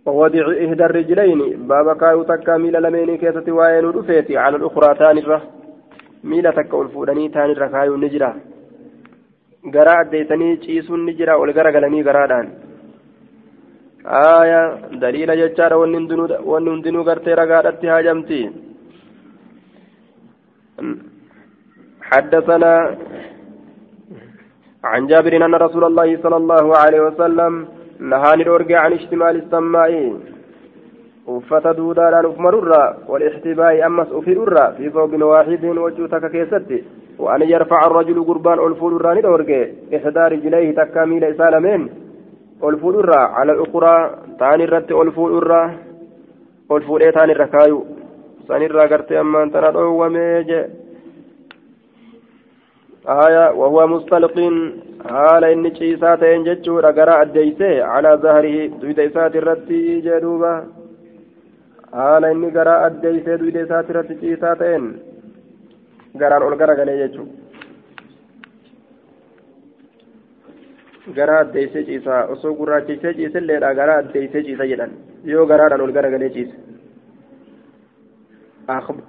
[0.07, 5.43] ووضع إحدى الرجلين بابا كايو تكا ميلا لميني كيستي واين ودفيتي على الأخرى تانرة
[6.25, 8.35] ميلا تكا الفوداني تانرة كايو نجرة
[9.75, 12.47] غرا أديتني تشيسون نجرة والغرا غلني غرادان
[14.41, 14.63] آية
[15.03, 15.77] دليل ججارة
[16.51, 18.43] ونندنو غرتي رغادتي هاجمتي
[22.11, 22.75] حدثنا
[24.91, 27.53] عن جابر أن رسول الله صلى الله عليه وسلم
[28.11, 29.93] نهاني الأرجع عن اشتمال السماء
[31.27, 36.79] uffata duudaadhaan uf marurraa walixtibaa'i ammas ufirurraa fi soobin waaxidin wajjuu takka keessatti
[37.19, 39.63] وأن يرفع الرجل قربان ألفول الراني دورجي
[39.97, 41.83] إحدى رجليه تكا ميل إسالمين
[42.65, 43.23] ألفول الرا.
[43.37, 43.97] على الأخرى
[44.39, 45.63] تاني الرت ألفول الرا.
[46.73, 47.87] ألفول إيه تاني الركايو
[48.47, 50.67] sanirraa gartee ammaan tana dhoowwamee jee
[53.07, 54.37] آية وهو مستلق.
[55.11, 60.65] حال إن عيسى تين جتشو رقرا أديسي على ظهره دويد إسات الرتي جدوبا
[61.93, 64.51] حال إن قرا أديسي دويد إسات الرتي عيسى
[66.81, 67.25] قلي جتشو
[71.17, 74.91] قرا أديسي عيسى أصو قرا عيسى عيسى اللي قرا أديسي عيسى جدان
[75.25, 76.57] يو قرا أول قرا قلي عيسى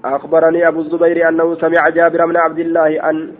[0.05, 3.33] أخبرني أبو الزبير أنه سمع جابر بن عبد الله أن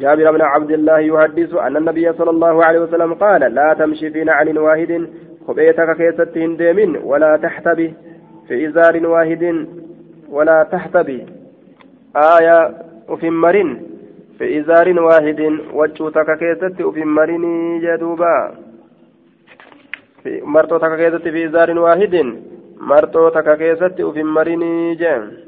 [0.00, 4.24] جابر بن عبد الله يحدث أن النبي صلى الله عليه وسلم قال لا تمشي في
[4.24, 5.08] نعل واحد
[5.48, 7.94] خبيتك كيست هندم ولا تحتبي
[8.48, 9.66] في إزار واحد
[10.30, 11.26] ولا تحتبي
[12.16, 13.82] آية وفي مرن
[14.38, 15.40] في إزار واحد
[15.74, 17.44] وجوتك كيست وفي مرن
[17.84, 18.54] جدوبا
[20.22, 22.14] في مرتوتك كيست في إزار واحد
[22.80, 24.62] مرتوتك كيست وفي مرن
[25.00, 25.44] جدوبا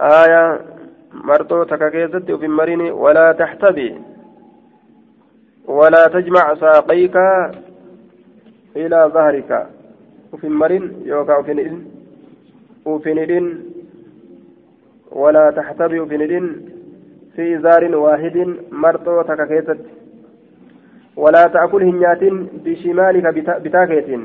[0.00, 0.60] آية
[1.14, 3.94] مرتو تكاكيزت وفي المرين ولا تحتبي
[5.66, 7.16] ولا تجمع ساقيك
[8.76, 9.66] إلى ظهرك
[10.32, 11.90] وفي المرين يوكا وفي ندين
[12.84, 13.69] وفي ندين
[15.12, 16.68] ولا تحتبي وفي ندين
[17.36, 19.80] في زار واحد مرتو تكاكيزت
[21.16, 22.24] ولا تأكل هنيات
[22.64, 23.26] بشمالك
[23.64, 24.20] بتاكيت.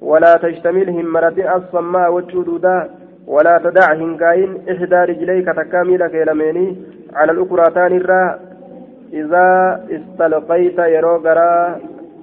[0.00, 2.90] ولا تشتمل همرة الصماء والجدودا
[3.26, 6.76] ولا تدع هنكاين إحدى رجليك تكامل كيلميني
[7.14, 8.40] على الأخرى تانرا
[9.12, 9.46] إذا
[9.90, 11.80] استلقيت يرو غرا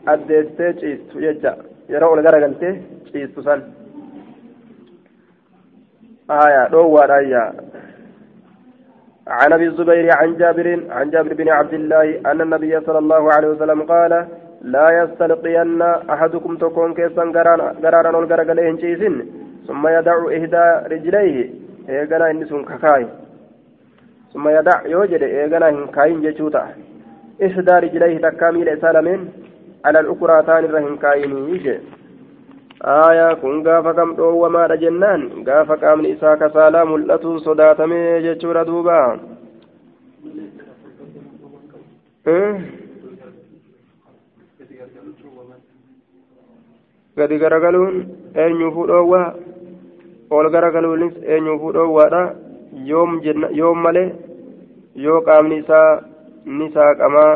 [0.08, 1.58] أديستي يجا.
[1.90, 3.62] يرو الغرا قلتي تشيست سن
[6.32, 7.54] آية روى آية.
[9.28, 13.48] عن أبي الزبير عن جابر عن جابر بن عبد الله أن النبي صلى الله عليه
[13.48, 14.28] وسلم قال
[14.62, 17.24] لا يستلقين أحدكم تكون كيسا
[17.84, 19.26] غرانا والغرقلين شيسن
[19.68, 21.50] ثم يدع إحدى رجليه
[21.90, 23.08] إني سن ككاي.
[24.34, 26.68] ثم يدع يوجد إيغانا هنكاين جيشوتا.
[27.46, 29.30] إحدى رجليه تكامل إسالمين
[29.86, 31.80] على الأخرى تاني رهنكاين يجي.
[32.86, 39.20] آية كن غافا كم وما جنان غافا كامل إساك سالا ملأتو صداتمي جيشورا دوبا
[47.18, 47.96] gadi garagaluun
[48.44, 49.34] eenyuufuu dhoowwaa
[50.36, 52.22] ol garagaluunis eenyuufuu dhoowwaadha
[53.60, 54.10] yoom malee
[55.06, 56.02] yoo qaamni isaa
[56.46, 57.34] ni saaqamaa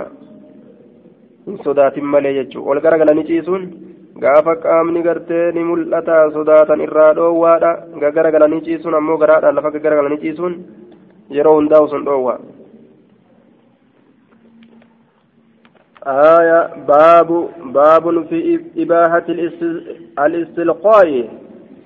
[1.46, 3.68] hin sodaatin malee jechuudha ol garagalanii ciisuun
[4.22, 7.72] gaafa qaamni gartee ni mul'ata sodaatan irraa dhoowwaadha
[8.04, 10.56] gaggara galanii ciisuun ammoo garaadhaan lafa gaggara galanii ciisuun
[11.40, 12.38] yeroo hundaa'u sun dhoowwa
[16.08, 19.26] آية باب باب في إباحة
[20.20, 21.30] الاستلقاء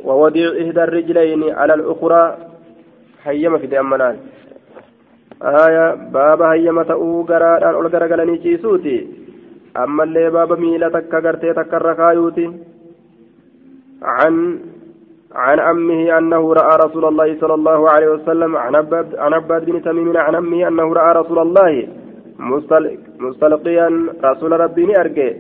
[0.03, 2.37] ووضع إحدى الرجلين على الأخرى
[3.23, 4.17] هيما في دأمنان
[5.41, 9.07] آية باب هيما تأو قراران أول قرقلني جيسوتي
[9.77, 12.53] اللي باب ميلة تكا قرتي تكا الركايوتي
[14.01, 14.59] عن
[15.35, 18.75] عن أمه أنه رأى رسول الله صلى الله عليه وسلم عن
[19.33, 21.87] عباد بن تميم عن أمه أنه رأى رسول الله
[23.19, 25.31] مستلقيا رسول ربي أرجع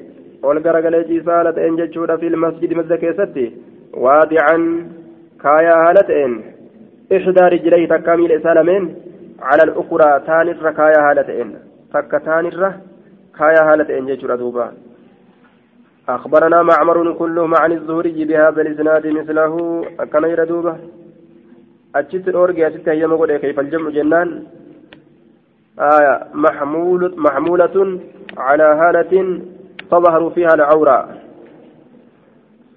[0.43, 3.53] والقرقل جيسالة إن جتشورا في المسجد مزكيستي
[3.93, 4.87] وادعا
[5.43, 6.41] كايا هالتين
[7.15, 8.95] إحدى رجليه تكامل سالمين
[9.41, 11.55] على الأخرى تانر كايا هالتين
[11.93, 12.21] تك
[13.37, 14.73] كايا هالتين جتشورا دوبا.
[16.09, 19.53] أخبرنا معمر كلهم عن الزهري بهذا الإسناد مثله.
[20.11, 20.75] كما يردوبه
[21.95, 24.29] أجت الأورجي أجت هي مقول كيف الجمع جنان؟
[25.79, 26.15] آية.
[26.33, 27.99] محمولة محمولة
[28.37, 29.13] على هالة
[29.91, 30.99] تظهر فيها العورة.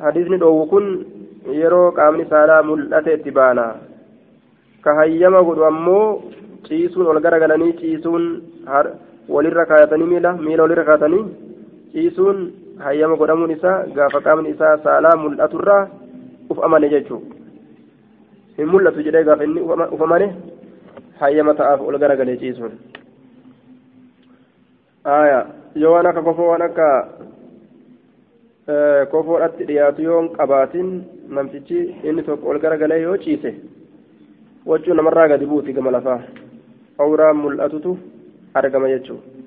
[0.00, 0.86] حديث ندعو كن
[1.52, 3.64] yeroo qaamni saalaa mul'ate itti baana
[4.84, 6.22] ka hayyama godhu ammoo
[6.64, 7.20] ciisuun ol
[9.28, 11.24] walirra kaayatanii miila miila walirra kaayatanii
[11.92, 12.38] ciisuun
[12.78, 15.82] hayyama godhamuun isaa gaafa qaamni isaa saalaa mul'aturraa
[16.50, 17.34] uf amane jechuudha
[18.58, 19.60] hin mul'atu jedhee gaafa inni
[19.94, 20.28] uf amane
[21.20, 22.72] hayyama ta'aaf ol garagalee ciisuun.
[25.74, 26.88] yoo waan akka kofoo waan akka
[29.12, 30.90] kofoodhatti dhiyaatu yoo hin qabaatin
[31.38, 33.54] namtichi inni tokko ol garagalee yoo ciise
[34.66, 36.20] wachuu namarraa gadi buuti gama lafaa
[37.06, 37.98] awraan mul'atutu
[38.53, 39.39] argama jechuudha.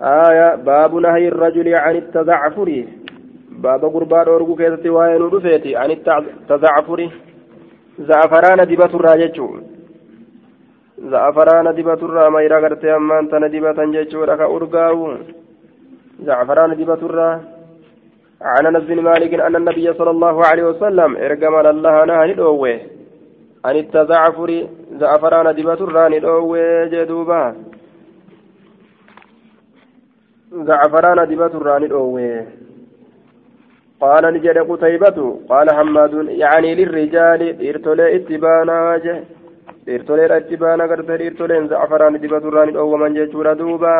[0.00, 2.84] آية باب نهي الرجل عن التزعفر
[3.50, 7.10] باب قربان أورغو كيستي وين ودفيتي عن التزعفر
[7.98, 9.40] زعفران دبة الراجج
[10.98, 15.16] زعفران دبة الرا ما يرغرت أما أنت ندبة جيتشو لك أرغاو
[16.26, 17.40] زعفران دبة الرا
[18.42, 22.80] عن انس بن مالك ان النبي صلى الله عليه وسلم ارجم الله نهى ندوه
[23.64, 24.50] عن التزعفر
[25.00, 27.54] زعفران دبة الرا ندوه جدوبا
[30.51, 32.45] زعفران دبة الراني الأوي
[34.01, 39.23] قال نجد قتيبة قال حماد يعني للرجال إرتولي اتبانا وجه.
[39.89, 43.97] إرتولي اتبانا قرت إرتولين زعفران دبة الراني الأوي من جيشورا دوبا.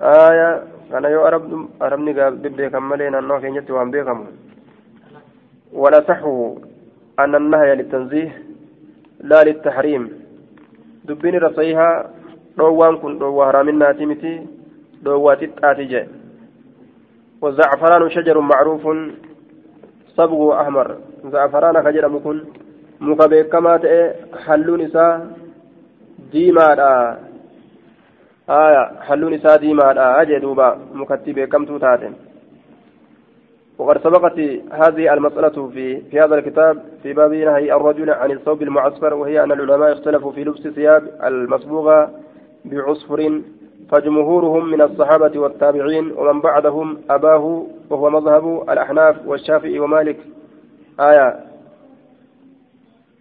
[0.00, 0.62] آية
[0.96, 4.26] أنا يو أرب أربني قال دبي كمالين أنه كين جت وان بيكم
[5.72, 6.58] ولا صحو
[7.18, 8.30] أن النهي للتنزيه
[9.20, 10.04] لا للتحريم.
[11.04, 12.10] دبيني رصيها
[12.58, 14.34] روان كن روى هرامنا تيمتي
[15.04, 16.06] dhoowwaati xaati jee
[17.44, 18.88] والزعفران شجر معروف.
[20.16, 20.96] صبغه أحمر.
[21.32, 22.44] زعفران كجر مكن.
[23.00, 24.14] مكبيك كما تأي
[24.46, 24.90] حلون
[26.32, 26.68] ديما
[28.50, 30.78] آية حلون إساء ديما أجي دوبا.
[30.94, 32.12] مكتبه كم توتاتن
[33.78, 34.38] وقد سبقت
[34.72, 39.52] هذه المسألة في في هذا الكتاب في باب نهي الرجل عن الثوب المعصفر وهي أن
[39.52, 42.10] العلماء اختلفوا في لبس ثياب المصبوغة
[42.64, 43.40] بعصفر
[43.90, 50.16] فجمهورهم من الصحابة والتابعين ومن بعدهم أباه وهو مذهب الأحناف والشافعي ومالك.
[51.00, 51.40] آية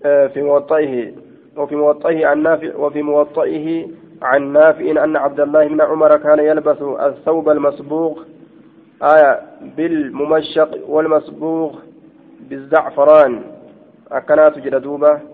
[0.05, 1.11] آه، في موطئه
[1.57, 3.87] وفي موطئه عن نافع وفي موطئه
[4.21, 8.23] عن نافع أن عبد الله بن عمر كان يلبس الثوب المصبوغ
[9.03, 9.39] آية
[9.77, 11.75] بالممشق والمصبوغ
[12.49, 13.41] بالزعفران.
[14.11, 15.32] أكنات جلدوبة.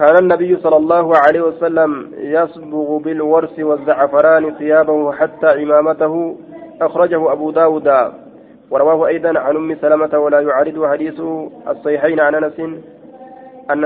[0.00, 6.36] كان النبي صلى الله عليه وسلم يصبغ بالورس والزعفران ثيابه حتى عمامته
[6.82, 8.12] أخرجه أبو داود.
[8.70, 11.20] ورواه أيضا عن أم سلمة ولا يعارض حديث
[11.68, 12.60] الصحيحين عن أنس
[13.70, 13.84] أن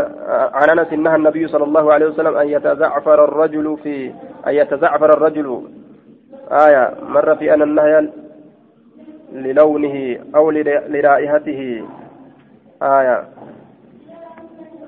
[0.52, 4.12] عن أنس نهى النبي صلى الله عليه وسلم أن يتزعفر الرجل في
[4.46, 5.62] أن يتزعفر الرجل.
[6.50, 8.08] آية مر في أن النهي
[9.32, 10.50] للونه أو
[10.88, 11.84] لرائحته.
[12.82, 13.24] آية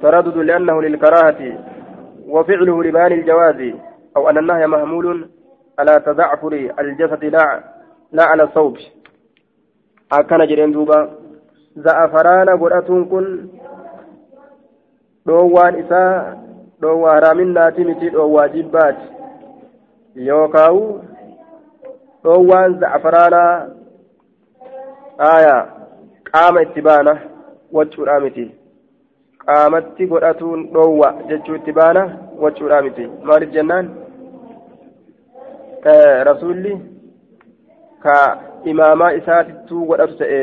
[0.03, 1.59] تردد لأنه للكراهة
[2.29, 3.73] وفعله لبيان الجواز
[4.17, 5.29] أو أن النهي مهمول
[5.79, 7.61] على تضعفر الجسد لا
[8.13, 8.77] لا على الصوب
[10.13, 11.11] أكن جرين دوبا
[11.77, 13.49] زعفران قرأتون كن
[15.81, 16.37] isaa
[16.81, 19.07] dhoowwaa haraaminnaati miti dhoowwaa jibbaati
[20.15, 21.05] yookaawu
[22.25, 23.67] dhoowwaan zacfaraanaa
[25.21, 25.67] aayaa
[26.33, 27.21] qaama itti baana
[27.73, 28.56] wachuudhaa miti
[29.47, 32.03] qaamatti godhatuun dhoowwa jechuu itti baana
[32.45, 33.91] wachuudha miti maaliif jennaan
[36.29, 36.73] rasuulli
[38.05, 38.17] ka
[38.65, 40.41] imaamaa isaatittuu godhatu ta'e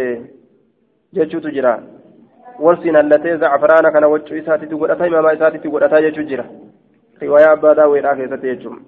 [1.14, 1.74] jechuutu jira
[2.60, 6.46] warsiin hallatee zacfaraana kana waccuu isaatitti godhata imaamaa isaatitti godhataa jechuu jira
[7.22, 8.80] riwaayaa abbaa daawweedhaa keessatti jechuun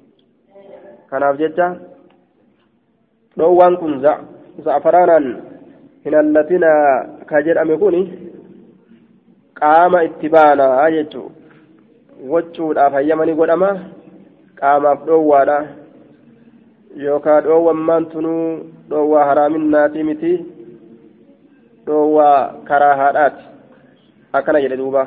[1.10, 1.76] kanaaf jecha
[3.38, 4.02] dhoowwaan kun
[4.66, 5.28] zacfaraanaan
[6.06, 6.72] hin hallatina
[7.26, 7.96] ka jedhame kun
[9.60, 11.32] qaama itti baanaa jechuu
[12.34, 13.70] waccuudhaaf hayyamanii godhama
[14.60, 15.58] qaamaaf dhoowwaadha
[17.06, 18.46] yookaan dhoowwammaan tunuu
[18.90, 20.32] dhoowwaa haraaminaatii miti
[21.88, 22.40] dhoowwaa
[22.70, 23.44] karaa haadhaati
[24.38, 25.04] akkana jedhe duuba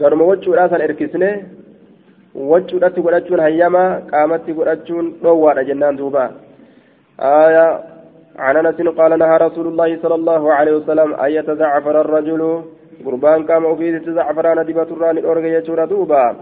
[0.00, 1.30] garuma waccuudhaa san erkisne
[2.52, 6.24] waccuudhatti godhachuun hayyamaa qaamatti godhachuun dhoowwaadha jennaan duuba
[7.20, 7.66] آية
[8.38, 12.42] عن أنس قال نهى رسول الله صلى الله عليه وسلم أن يتزعفر الرجل
[13.04, 16.36] قربان كما أفيد تزعفران دبة الران الأرغي يجور دوبا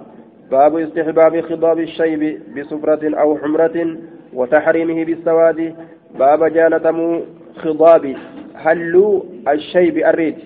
[0.51, 2.23] باب استحباب خضاب الشيب
[2.57, 3.97] بصفرة أو حمرة
[4.35, 5.75] وتحريمه بالسواد
[6.19, 7.21] باب جانتم
[7.57, 8.15] خضاب
[8.55, 10.39] هلو الشيب الريد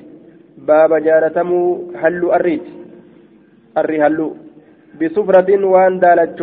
[0.58, 1.50] باب جانتم
[2.02, 2.62] هلو الريد
[3.78, 4.36] الري هلو
[5.00, 6.40] بصفرة وان دالت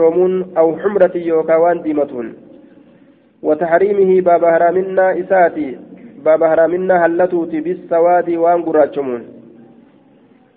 [0.57, 2.33] أو حمرة يوكا وان ديمتون
[3.43, 5.77] وتحريمه باب هرامنا إساتي
[6.25, 9.40] باب هرامنا هلتوتي بالسواد وان قراتشمون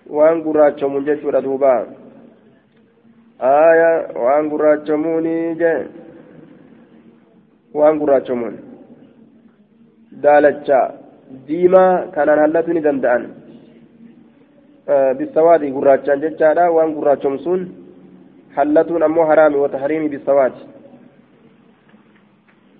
[0.09, 1.73] وان قراتشمون جيشورا دوبا
[3.41, 3.91] آية
[4.23, 5.75] وان قراتشموني جي
[7.73, 8.55] وان قراتشمون
[10.23, 10.81] دالتشا
[11.47, 11.85] ديما
[12.15, 13.23] كان هلتوني دندان
[14.89, 17.61] آه بالسواد قراتشان جيشارا وان قراتشمسون
[18.57, 20.55] هلتون أمو هرامي وتحريمي بالسواد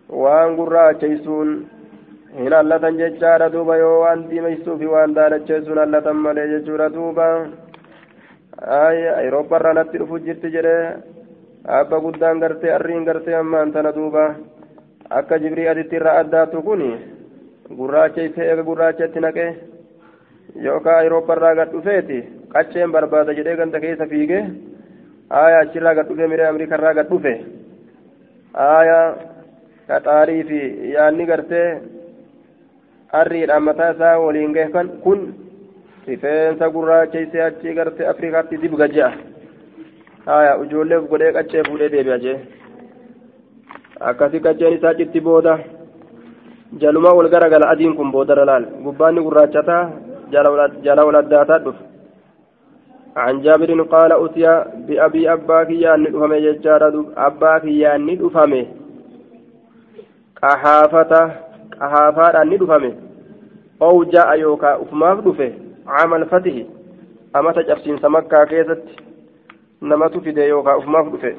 [0.09, 1.49] waan gurraacheysuun
[2.37, 7.27] hin hallatan jechaadha duuba yoo waan diimeysuufi waan daalacheessuun hallatan malee jechuudha duuba
[9.21, 10.75] ayroopparraa natti dhufu jirti jedhe
[11.79, 14.23] abba guddaan gartee arriin gartee ammaan tana duuba
[15.19, 16.83] akka jibrii aditti irraa addaatu kun
[17.77, 19.45] gurraacheyse eega gurraachatti naqe
[20.67, 22.19] yookaan ayroopparraa gad dhufeeti
[22.53, 24.39] qacceen barbaada jedhee ganda keessa fiige
[25.41, 27.33] aayaa achirraa gad dhufe miree amriikarraa gad dhufe
[28.69, 29.05] aayaa
[29.89, 30.59] qaxaarii fi
[30.95, 31.67] yaanni gartee
[33.14, 35.20] harriidhaan mataa isaa waliin gahan kun
[36.06, 39.10] rifeensa gurraacheessee achii gartee afrikaatti dibga je'a
[40.28, 42.38] haya ijoolleef godhee qaccee fuudhee deebi'a jee
[44.10, 45.58] akkasii qacceen isaa citti booda
[46.80, 49.84] jaluma wal garagala adiin kun boodarra laal gubbaanni gurraachataa
[50.84, 51.90] jala wal addaataa dhufe
[53.16, 54.44] عن جابر قال أتي
[54.86, 56.82] بأبي أبا كيان ندفمه ججار
[57.16, 58.66] أبا كيان ندفمه
[60.40, 61.20] qahaafata
[61.78, 62.48] qahaafaadhaan
[63.93, 65.53] ni dhufame ow ja'a yookaa ufumaaf dhufe
[65.85, 66.69] camal fatihi
[67.33, 68.95] amata cabsiinsa makkaa keessatti
[69.81, 71.35] namatu fide yookaa ufumaaf dhufe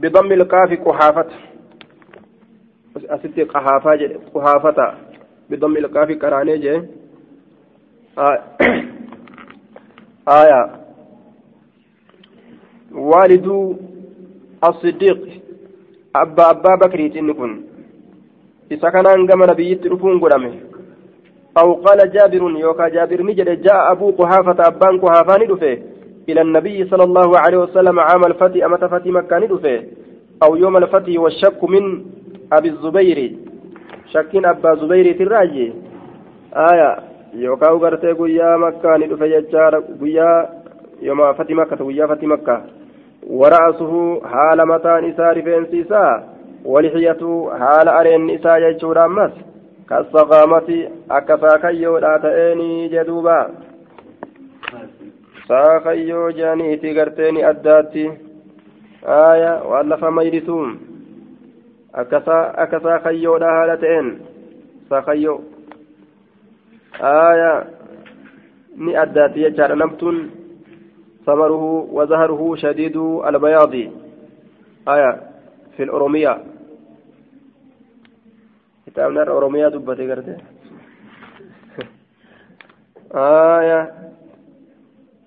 [0.00, 1.34] bidammi ilqaafi quhaafata
[3.08, 4.94] asitti qahaafaa jedhe quhaafata
[5.50, 6.88] bidammi ilqaafi qaraanee jedhe
[10.28, 10.70] آية
[12.92, 13.76] والد
[14.64, 15.42] الصديق
[16.14, 17.64] abbaa bakriiti inni kun
[18.74, 20.52] isa kanaan gama nabiyyitti dhufuun godhame
[21.58, 25.78] أو قال جابر يوكا جابر نجد جاء أبو قحافة أبان قحافة ندفه
[26.28, 29.82] إلى النبي صلى الله عليه وسلم عام الفتي أمت فتي مكة ندفه
[30.44, 32.04] أو يوم الفتي والشك من
[32.52, 33.18] أبي الزبير.
[34.12, 35.72] شكين أبا زبير تراجي
[36.56, 36.90] آية
[37.34, 40.48] يوكا وقرتي قويا مكة ندفه يجار قويا
[41.02, 42.62] يوم فتي مكة قويا فتي مكة.
[43.26, 45.66] ورأسه حال متان إساء رفين
[47.50, 49.32] حال أرين إساء يجور أمس.
[49.88, 53.50] كالصغامة أكفا كيو لا تأني جدوبا.
[55.48, 58.12] ساخيو جانيتي قرتيني أداتي.
[59.04, 60.80] آية وألف ميرثوم
[61.94, 64.20] أكسا أكسا خيو لا هالتين
[64.90, 65.40] ساخيو.
[67.00, 67.64] آية
[68.76, 70.30] ni addaatti jechaadha namtuun
[71.26, 72.96] ثمره وزهره شديد
[73.26, 73.74] البياض.
[78.92, 80.36] في كتابنا الأورومية دبتي قرتي
[83.14, 83.92] آية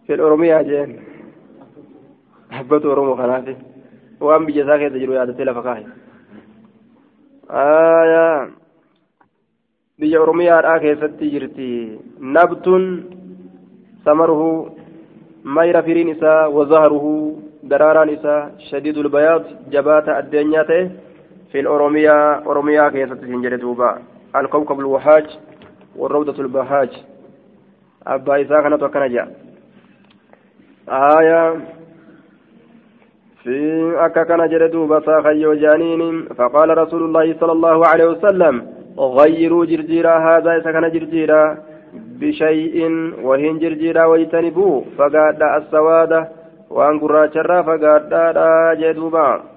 [0.08, 1.00] في الأورومية جين
[2.52, 3.56] حبة أورومو خنافي
[4.22, 5.86] وأم بجزاك تجرو يا تتلا فكاهي
[7.50, 8.50] آية
[10.00, 11.68] biyya oromiyaadhaa keessatti jirti
[12.20, 12.84] nabtun
[14.06, 14.48] samaruhu
[15.58, 17.12] mayra firiin isaa wazahruhu
[17.70, 19.46] daraaraan isaa shadiidu lbayaad
[19.76, 20.82] jabaata addeenyaa ta'e
[21.52, 23.98] في الأوروميا أوروميا كيف تنجل دوبا.
[24.36, 25.26] الكوكب الوهاج
[25.96, 26.90] والروضة البهاج.
[28.08, 29.28] أبا إذا كانت وكان جاء
[30.90, 31.56] آية.
[33.44, 33.56] في
[33.98, 36.26] أكا كان جردوبا ساخيو جانين.
[36.38, 38.68] فقال رسول الله صلى الله عليه وسلم
[39.00, 41.58] غيروا جرجيرا هذا إذا كان جرجيرا.
[42.20, 42.78] بشيء
[43.24, 46.28] وهن جرجيرا ويتنبوا فقاد السواد.
[46.70, 48.14] وأن قراتشرا فقاد
[48.80, 49.55] جدوبا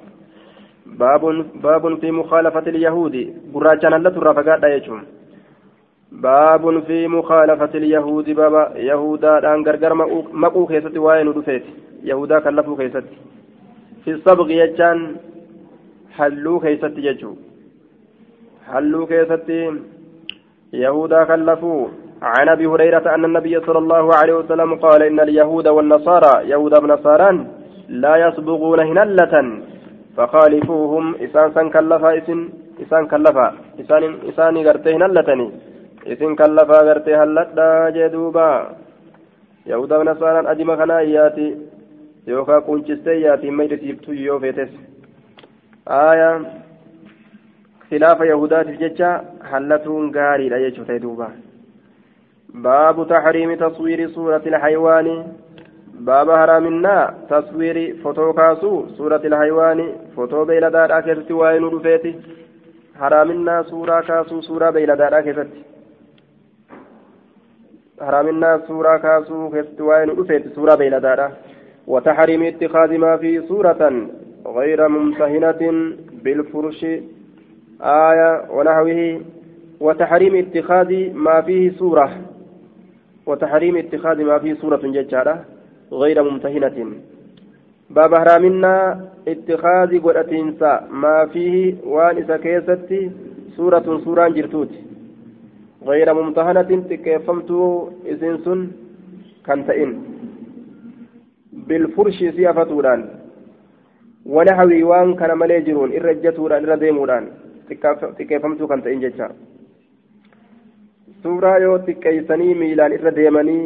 [0.96, 5.02] باب باب في مخالفة اليهود قراتشان اللتر فقاد يجوم
[6.12, 9.94] باب في مخالفة اليهود بابا يهودا أن غرغر
[10.32, 11.64] مقو كيستي وين رفيت
[12.04, 13.16] يهودا كلفوا كيستي
[14.04, 15.16] في الصبغ يجان
[16.16, 17.32] حلوا كيستي يجو
[18.72, 19.72] حلوا كيستي
[20.72, 21.88] يهودا كلفوا
[22.22, 27.46] عن ابي هريره ان النبي صلى الله عليه وسلم قال ان اليهود والنصارى يهود ونصارى
[27.88, 29.34] لا يصبغون هنلة
[30.17, 32.39] فخالفوهم إسان سن كلفا إسن
[32.83, 33.47] إسان كلفا
[33.81, 35.47] إسان إسان غرتي هنلتني
[36.11, 38.49] إسن كلفا غرتي هلتا جدوبا
[39.65, 41.47] يهود ونصارى أجمع كنا ياتي
[42.27, 44.71] يوكا كونشستي ياتي ميتي يو فيتس
[45.87, 46.31] آية
[47.91, 49.11] خلاف يهودات جتشا
[49.49, 51.29] حلتون غاري لا يجوتي دوبا
[52.53, 55.07] باب تحريم تصوير صورة الحيوان
[55.98, 62.14] باب حرامنا تصوير فوتو كاسو صورة الحيوان فوتو بيلدار أكثت وين رفيتي
[63.00, 65.48] حرامنا صورة كاسو صورة بيلدار أكثت
[68.00, 71.20] حرامنا صورة كاسو كثت وين رفيتي صورة بيلدار
[71.86, 74.08] وتحريم اتخاذ ما فيه صورة
[74.46, 75.60] غير ممتهنة
[76.24, 76.80] بالفرش
[77.82, 79.20] آية ونحوه
[79.80, 82.10] وتحريم اتخاذ ما فيه صورة
[83.26, 85.44] وتحريم اتخاذ ما فيه صورة ججارة
[85.92, 86.76] غير ممتهنة.
[87.90, 88.74] باب هرامنا
[89.28, 93.10] اتخاذ قرأتينسا ما فيه وان إسا كيستي
[93.56, 94.72] صورة صورة جرتوت.
[95.86, 97.50] غير ممتهنة تكيفمت
[98.06, 98.68] إذن
[99.46, 99.90] كنتئن
[101.52, 103.00] بالفرش سيافتوران.
[104.26, 107.24] ونحوي وان كان مليجرون إرجتوران إرديموران
[107.68, 109.28] xiqqeeffamtuu kan ta'in jecha
[111.22, 113.64] suuraa yoo xiqqeeysanii miilaan irra deemanii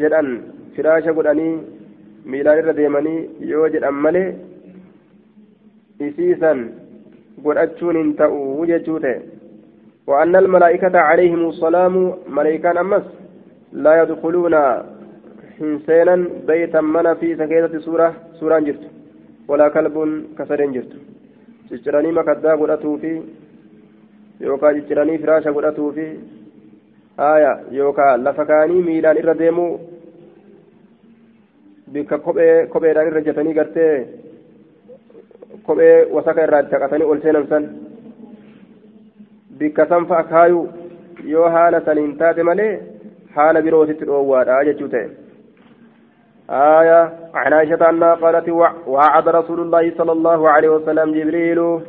[0.00, 0.28] jedhan
[0.74, 1.54] firaasha godhanii
[2.32, 3.20] miilaan irra deemanii
[3.52, 4.28] yoo jedhan malee
[6.08, 6.60] isiisan
[7.46, 9.16] godhachuun hin ta'u jechuu ta'e
[10.10, 11.94] وأن الملائكة عليهم السلام
[12.28, 13.06] ملائكان أمس
[13.72, 14.54] لا يدخلون
[15.56, 16.16] حسينا
[16.48, 18.08] بيتا من في سكينة سورة
[18.40, 18.84] سورة جرت
[19.48, 19.96] ولا كلب
[20.38, 20.92] كسر جرت
[21.68, 23.12] cicciranii makaddaa godhatuufi
[24.40, 26.04] yookaan cicciranii firaasha godhatuufi
[27.20, 29.72] haaya yookaan lafa kaanii miilaan irra deemuu
[31.92, 33.92] bikka kophee kopheedhaan irra jatanii gartee
[35.68, 37.68] kophee wasaka irraa taqatanii ol seenan san
[39.60, 40.64] bikka san fa'a kaayuu
[41.34, 42.72] yoo haala saniin taate malee
[43.38, 45.06] haala birootitti dhoowwaadha jechuu ta'e.
[46.50, 48.48] آية عن عائشة أنها قالت
[48.86, 51.80] وعد رسول الله صلى الله عليه وسلم جبريل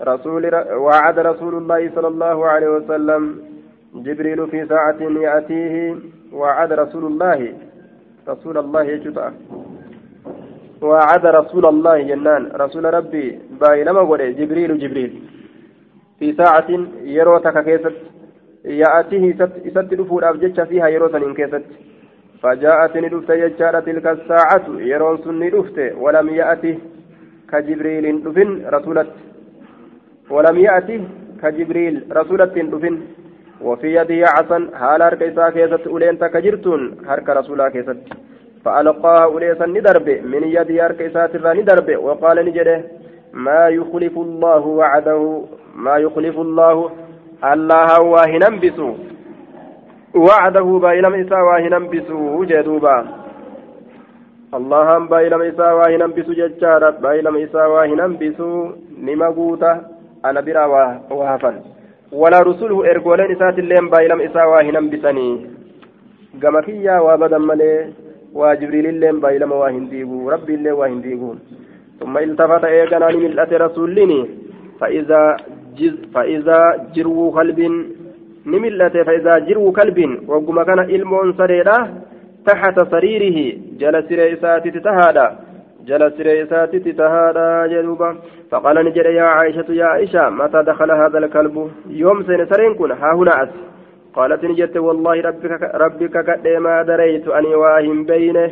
[0.00, 3.22] رسول وعد رسول الله صلى الله عليه وسلم
[4.04, 5.96] جبريل في ساعة يأتيه
[6.32, 7.52] وعد رسول الله.
[8.28, 9.32] رسول الله يجتأ
[10.82, 12.42] وعد رسول الله جنان.
[12.54, 15.12] رسول ربي باينما قول جبريل جبريل.
[16.18, 16.70] في ساعة
[17.02, 17.96] يروتك كيست
[18.64, 19.32] يأتيه
[19.74, 21.64] ست دفور أبجتش فيها يروتن إن كيست
[22.42, 24.66] فجاءت ندفت يجار تلك الساعة.
[24.92, 26.78] يرون سن ندفت ولم يأته
[27.50, 29.10] كجبريل دفن رسولت.
[30.30, 31.00] ولم يأته
[31.42, 32.96] كجبريل رسولت دفن.
[33.60, 37.96] وفي يده عصا حال هرك إساء كيست أولين تكجرتون هرك رسولا كيست.
[38.64, 42.82] فألقاها أوليسا ندرب من يد هرك إساء ترى ندرب وقال نجده
[43.32, 45.42] ما يخلف الله وعده
[45.74, 46.90] ما يخلف الله
[47.52, 48.96] الله واهنا بسوء
[50.14, 52.96] وعده بايلم إساء واهنا بسو جدوبا
[54.54, 58.70] اللهم بايلم إساء واهنا بسو ججارة بايلم إساء واهنا بسو
[59.06, 59.72] نمغوتا
[60.24, 60.64] أنا برا
[61.10, 61.56] وهفن.
[62.12, 65.46] ولا رسوله إرغولين إسات اللين بايلم إساء واهنا بسني.
[66.42, 67.92] قمكيا وابدا ملي
[68.34, 71.00] وجبريل اللين بايلم واهن ديبو ربي اللين واهن
[72.00, 74.20] ثم التفت إيقنا من رسولني
[74.80, 75.36] فإذا
[75.78, 76.60] جز فإذا
[76.94, 77.60] جرو قلب
[78.46, 81.78] mil'ate faayidaa jiru kalbiin wagguma kana ilmoon sareedha
[82.46, 84.38] taxata sariirihi jala siree
[86.16, 88.16] siree isaatitti tahaadha jedhuuba
[88.50, 91.70] faqaala ni jedhe yaa caayishatu yaa aisha mataa dakhala haadha alkalbu
[92.02, 93.48] yoom seene sareen kun haa huna as
[94.16, 98.50] قالت نجت والله ربك ربك قد ما دريت أني واهم بينه.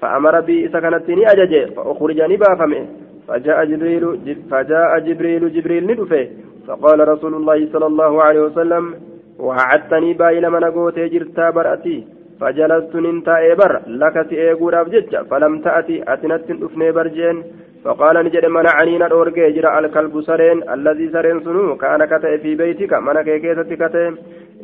[0.00, 2.86] فأمر بي سكنتني أجج فأخرجني بافمه.
[3.28, 4.04] فجاء جبريل
[4.50, 6.28] فجاء جبريل جبريل ندفه.
[6.66, 8.94] فقال رسول الله صلى الله عليه وسلم
[9.38, 11.98] وعدتني باي لما نقوت جرتا برأتي.
[12.40, 17.36] فجلست ننتا إبر لك سيقول أبجج فلم تأتي أتنت أفني برجين.
[17.84, 23.16] فقال نجد منعني ندورجي جرى الكلب سرين الذي سرين سنو كان كتئ في بيتك من
[23.26, 24.10] كيكيسة كتئ.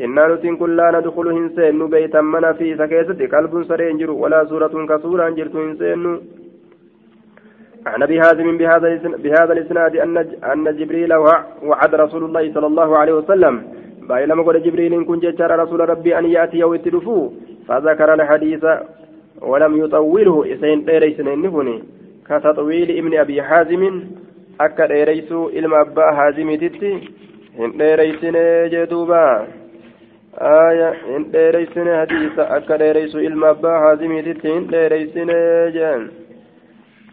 [0.05, 4.75] إنا نتن كل لا ندخل هنسين بيتا من في سكيسة كلب سرين جرو ولا سورة
[4.91, 6.03] كسورة جرت هنسين.
[7.87, 8.59] عن أبي هازم
[9.25, 10.17] بهذا الإسناد أن
[10.53, 11.13] أن جبريل
[11.69, 13.55] وعد رسول الله صلى الله عليه وسلم.
[14.09, 17.31] بايلما قال جبريل إن كنت رسول ربي أن يأتي ويتلفو
[17.69, 18.65] فذكر الحديث
[19.43, 21.83] ولم يطوله اسين تيريس نفني
[22.29, 24.03] كتطويل ابن أبي حازم
[24.61, 27.09] أكا ديريسو إلما أبا حازم تتي.
[27.59, 28.37] هن ديريسن
[28.73, 29.47] جدوبا
[30.39, 30.95] آية.
[31.09, 34.49] هن ديريسن حديثا أكا ديريسو إلما أبا حازم تتي.
[34.53, 35.27] هن ديريسن
[35.75, 36.09] جان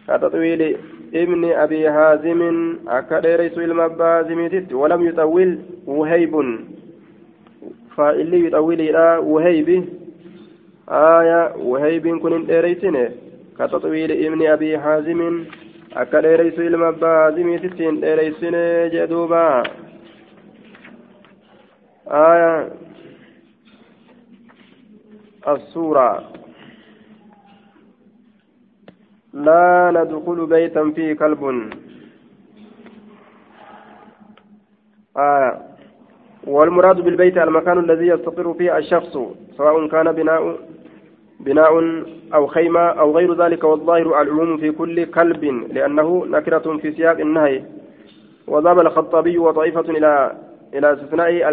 [0.08, 0.76] كتطويل
[1.14, 2.40] ابن أبي حازم
[2.88, 4.74] أكا ديريسو إلما أبا حازم تتي.
[4.74, 6.34] ولم يطول وهيب.
[7.96, 9.68] فإلي يطول إلى وهيب.
[10.90, 13.10] آية وهيب كن ديريسنه
[13.58, 15.44] كتطويل ابن أبي حازم.
[16.22, 19.62] dheereysu ilma abbaa haazimiitittiin dheereysine jee duuba
[22.06, 22.70] aya
[25.48, 26.32] السورة.
[29.32, 31.42] لا ندخل بيتا فيه كلب.
[35.16, 35.70] آية.
[36.46, 39.18] والمراد بالبيت المكان الذي يستقر فيه الشخص
[39.56, 40.58] سواء كان بناء
[41.40, 42.02] بناء
[42.34, 47.62] أو خيمة أو غير ذلك والظاهر العموم في كل كلب لأنه نكرة في سياق النهي.
[48.46, 50.32] وذهب الخطابي وطائفة إلى
[50.74, 51.48] إلى استثناء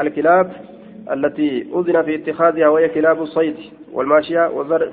[0.00, 0.52] الكلاب
[1.12, 3.56] التي أذن في اتخاذها وهي كلاب الصيد
[3.92, 4.88] والماشية والزرع.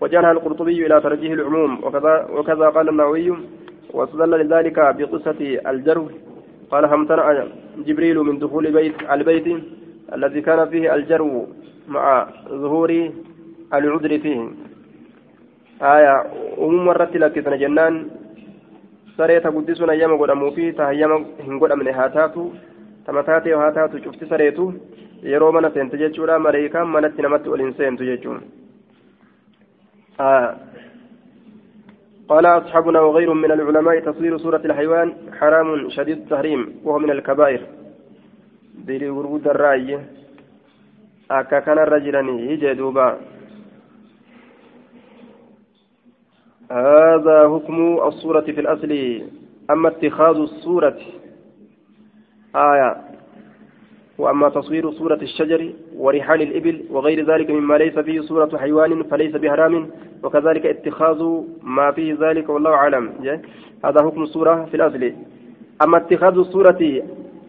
[0.00, 1.84] وجعلها القرطبي إلى ترجيح العموم.
[1.84, 3.32] وكذا وكذا قال النووي
[3.94, 6.08] واستدل لذلك بقصة الجرو.
[6.70, 7.44] قال همتنع
[7.86, 9.62] جبريل من دخول بيت البيت
[10.14, 11.46] الذي كان فيه الجرو
[11.88, 13.10] مع ظهور
[13.74, 14.48] العذر فيه
[15.82, 16.14] آية
[16.58, 17.94] أمم مرت لكسنا جنان
[19.16, 22.44] سريت قدسنا يما قدموا فيه تهيما هن قدمنا هاتاتو
[23.06, 24.64] tamataatee haa taatu cufti sareetu
[25.32, 28.40] yeroo mana seente jechuudha mareekaan manatti namatti ol hin seentu jechuun
[32.28, 37.60] قال أصحابنا وغير من العلماء تصوير سورة الحيوان حرام شديد التحريم وهو من الكبائر.
[38.86, 39.98] ديري ورود الرأي.
[41.30, 43.18] أكا كان الرجل يجي دوبا
[46.70, 49.22] هذا حكم الصورة في الأصل
[49.70, 50.96] أما اتخاذ الصورة
[52.56, 52.96] آية
[54.18, 59.90] وأما تصوير صورة الشجر ورحال الإبل وغير ذلك مما ليس فيه صورة حيوان فليس بحرام
[60.22, 61.24] وكذلك اتخاذ
[61.62, 63.12] ما فيه ذلك والله أعلم.
[63.84, 65.12] هذا حكم الصورة في الأصل.
[65.84, 67.02] أما اتخاذ الصورة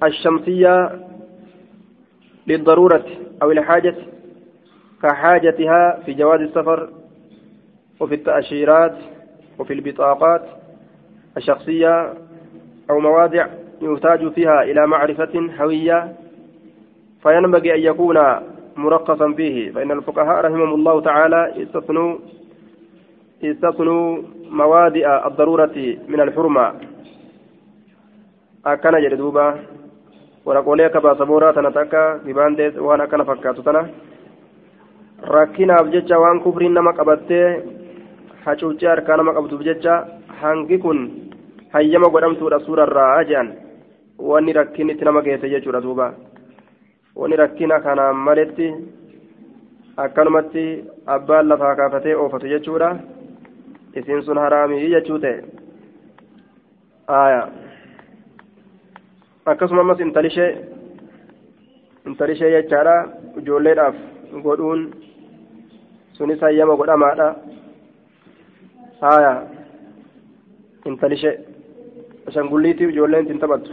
[0.03, 0.91] الشمسية
[2.47, 3.05] للضرورة
[3.43, 3.95] أو الحاجة
[5.03, 6.89] كحاجتها في جواز السفر
[7.99, 8.95] وفي التأشيرات
[9.59, 10.41] وفي البطاقات
[11.37, 12.13] الشخصية
[12.89, 13.47] أو مواضع
[13.81, 16.13] يحتاج فيها إلى معرفة هوية
[17.23, 18.17] فينبغي أن يكون
[18.75, 19.71] مرقصا فيه.
[19.71, 22.17] فإن الفقهاء رحمهم الله تعالى استثنوا
[23.43, 26.73] استثنوا موادئ الضرورة من الحرمة.
[28.65, 29.59] أكن جدوبا
[30.45, 33.89] ورقولي كبا سبورا تنتكا ببانديس وأنا كان فكاتو تنا.
[35.17, 37.47] rakkinaaf jecha waan kufriin nama qabattee
[38.45, 39.95] hacuuccee harkaa nama qabduuf jecha
[40.41, 40.99] hangi kun
[41.73, 43.49] hayyama godhamtuudha suurarraa jedhan
[44.29, 46.07] wanni rakkin itti nama geesse jechuudha duuba
[47.15, 48.67] wanni rakkina kanaan maletti
[50.05, 50.65] akkanumatti
[51.15, 52.89] abbaan lafaa kaafatee oofatu jechuudha
[53.95, 55.37] isiin sun haraamii jechuu ta'e
[59.45, 60.51] akkasuma ammas intalishee
[62.05, 62.95] intalishee jechaadha
[63.41, 63.95] ijoolleedhaaf
[64.45, 64.81] godhuun
[66.17, 67.27] sunis hayyama godhamaadha
[69.01, 69.33] haya
[70.85, 71.35] intalishee
[72.27, 73.71] ashangulliitiif ijoolleen ittiin taphattu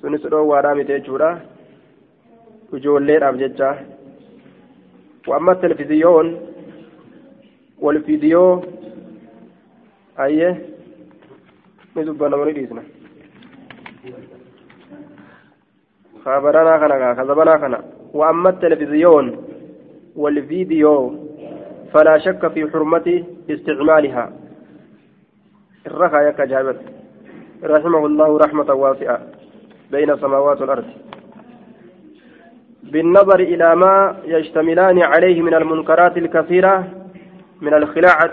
[0.00, 1.30] sunis dhoowwaadhaa miti jechuudha
[2.76, 3.70] ijoolleedhaaf jecha
[5.28, 6.26] وأما التلفزيون
[7.78, 8.64] والفيديو
[10.20, 10.66] أيه
[11.96, 12.82] ندبنا مريدنا
[16.24, 17.80] خبرنا خنا كذبنا خنا
[18.14, 19.26] وأما التلفزيون
[20.16, 20.94] والفيديو
[21.92, 24.32] فلا شك في حرمة استعمالها
[25.86, 26.80] الرخا يك جابت
[27.64, 29.20] رحمه الله رحمة واسعة
[29.90, 30.84] بين السماوات والأرض.
[32.82, 36.88] بالنظر إلى ما يشتملان عليه من المنكرات الكثيرة
[37.60, 38.32] من الخلاعة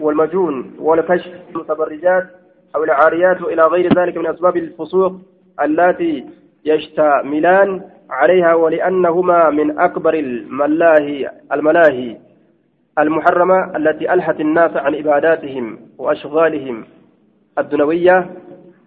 [0.00, 2.26] والمجون والكشف المتبرجات
[2.76, 5.12] أو العاريات وإلى غير ذلك من أسباب الفسوق
[5.62, 6.24] التي
[6.64, 12.16] يشتملان عليها ولأنهما من أكبر الملاهي الملاهي.
[12.98, 16.84] المحرمة التي ألهت الناس عن عباداتهم وأشغالهم
[17.58, 18.30] الدنوية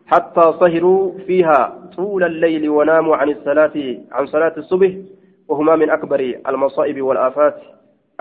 [0.07, 4.91] حتى صهروا فيها طول الليل وناموا عن الصلاة عن صلاة الصبح
[5.47, 7.55] وهما من أكبر المصائب والآفات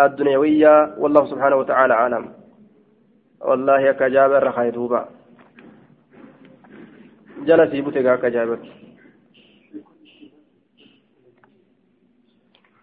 [0.01, 0.95] الدنيوية.
[0.99, 2.28] والله سبحانه وتعالى أعلم.
[3.41, 5.09] والله كجاب الرخايتوبا
[7.47, 8.61] جلسي بتقا كجابت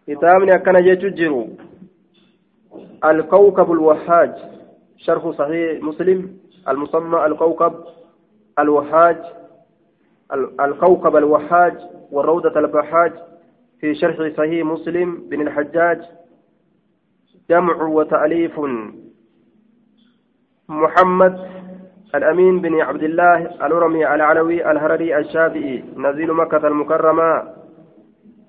[0.08, 1.48] كتابني أكنا جيتو
[3.06, 4.34] الكوكب الوهاج
[4.98, 6.38] شرح صحيح مسلم
[6.70, 7.74] المسمى الكوكب
[8.60, 9.18] الوهاج
[10.60, 11.78] الكوكب الوهاج
[12.12, 13.14] والروضة البحاج
[13.80, 16.02] في شرح صحيح مسلم بن الحجاج.
[17.50, 18.60] جمع وتأليف.
[20.70, 21.40] محمد
[22.16, 27.44] الأمين بن عبد الله الأرمي العلوي الهرري الشافعي نزيل مكة المكرمة.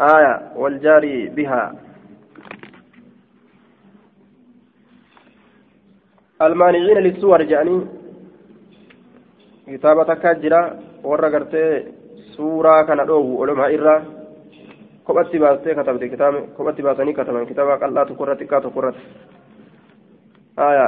[0.00, 1.74] آية والجاري بها.
[6.46, 7.76] المانعين للصور جاني
[9.72, 10.60] كتابة كاجرة
[11.04, 11.64] ورقرتي
[12.36, 12.80] سورة
[13.76, 14.22] إرّا
[15.04, 19.02] kophatti baastee katabde kitaaba kophatti baasanii kataban kitaaba qal'aa tokkorra xiqqaa tokkorratti
[20.66, 20.84] aya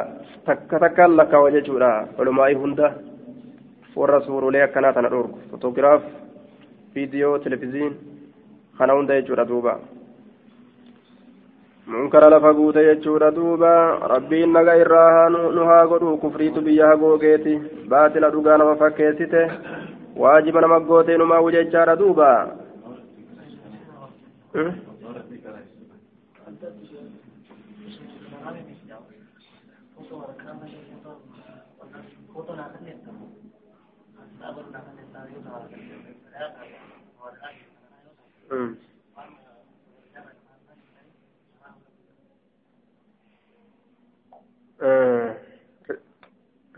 [0.47, 2.93] takka takkaan lakkaawa jechuudha olumaa'ii hunda
[3.97, 6.03] warra suurulee akkanaa tana dhorgu fotoogiraaf
[6.95, 7.99] viidiyoo televiziin
[8.79, 9.79] kana hunda jechuudha duuba
[11.87, 13.71] munkara lafa guute jechuudha duuba
[14.13, 17.55] rabbiin naga irraa nu haa godhu kufriitu biyya hagoogeeti
[17.89, 19.43] baatila dhugaa nama fakkeessite
[20.17, 22.31] waajiba nama gootee numaa jechaadha duuba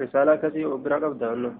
[0.01, 1.53] رسالة كثيرة وبرا قبضة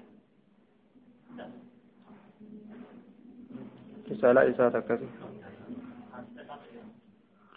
[4.11, 5.09] رسالة إساءة كثيرة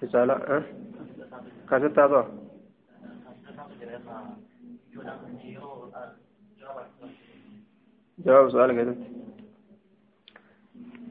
[0.04, 0.64] رسالة أه؟
[1.70, 2.28] كاسيت هذا
[8.20, 8.96] جواب سؤال كده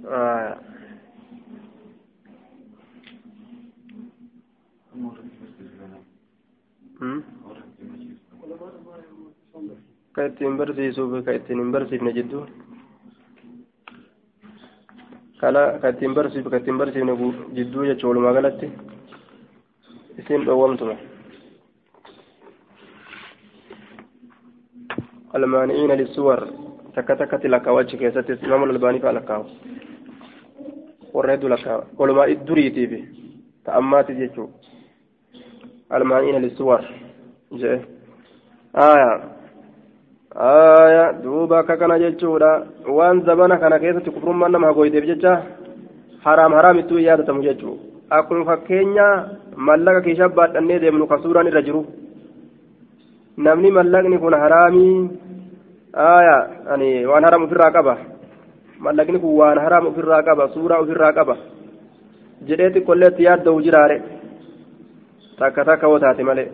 [0.07, 0.59] آه.
[10.27, 12.47] Ittiin hin barsiifne jidduu
[15.41, 17.13] kana ka ittiin barsiisu ka ittiin barsiifne
[17.61, 18.73] jidduu jechuun walumaa galatti
[20.19, 20.97] isin dhowwamtuma
[25.35, 26.49] المانعين للصور
[26.97, 29.45] تكا تكا تلكا وجه كيست إمام الألباني فلكاو
[31.13, 33.05] ورد لكا ولما إدريتي به
[33.65, 34.49] تأمات جيتشو
[35.93, 36.81] المانعين للصور
[37.53, 37.85] جاء
[38.77, 39.38] آية
[40.35, 45.33] aya duuba akka kana jechuudha waan zabana kana keessatti kufrummaan nama hagoyteef jecha
[46.25, 47.79] haraam haraam ittuu yaadatamu jechuu
[48.11, 49.07] akkuma fakkeenya
[49.57, 51.83] mallaqa keeshaa baadhannee deemnu ka suuraan irra jiru
[53.39, 55.11] namni mallaqni kun haraamii
[55.95, 56.37] aya
[56.75, 57.95] ani waan haraam ofirraa qaba
[58.85, 61.37] mallaqni kun waan haraam ofirraa qaba suuraa ofirraa qaba
[62.49, 63.97] jedhee xiqqolleetti yaadda'u jiraare
[65.39, 66.49] takka takka hoo taate malee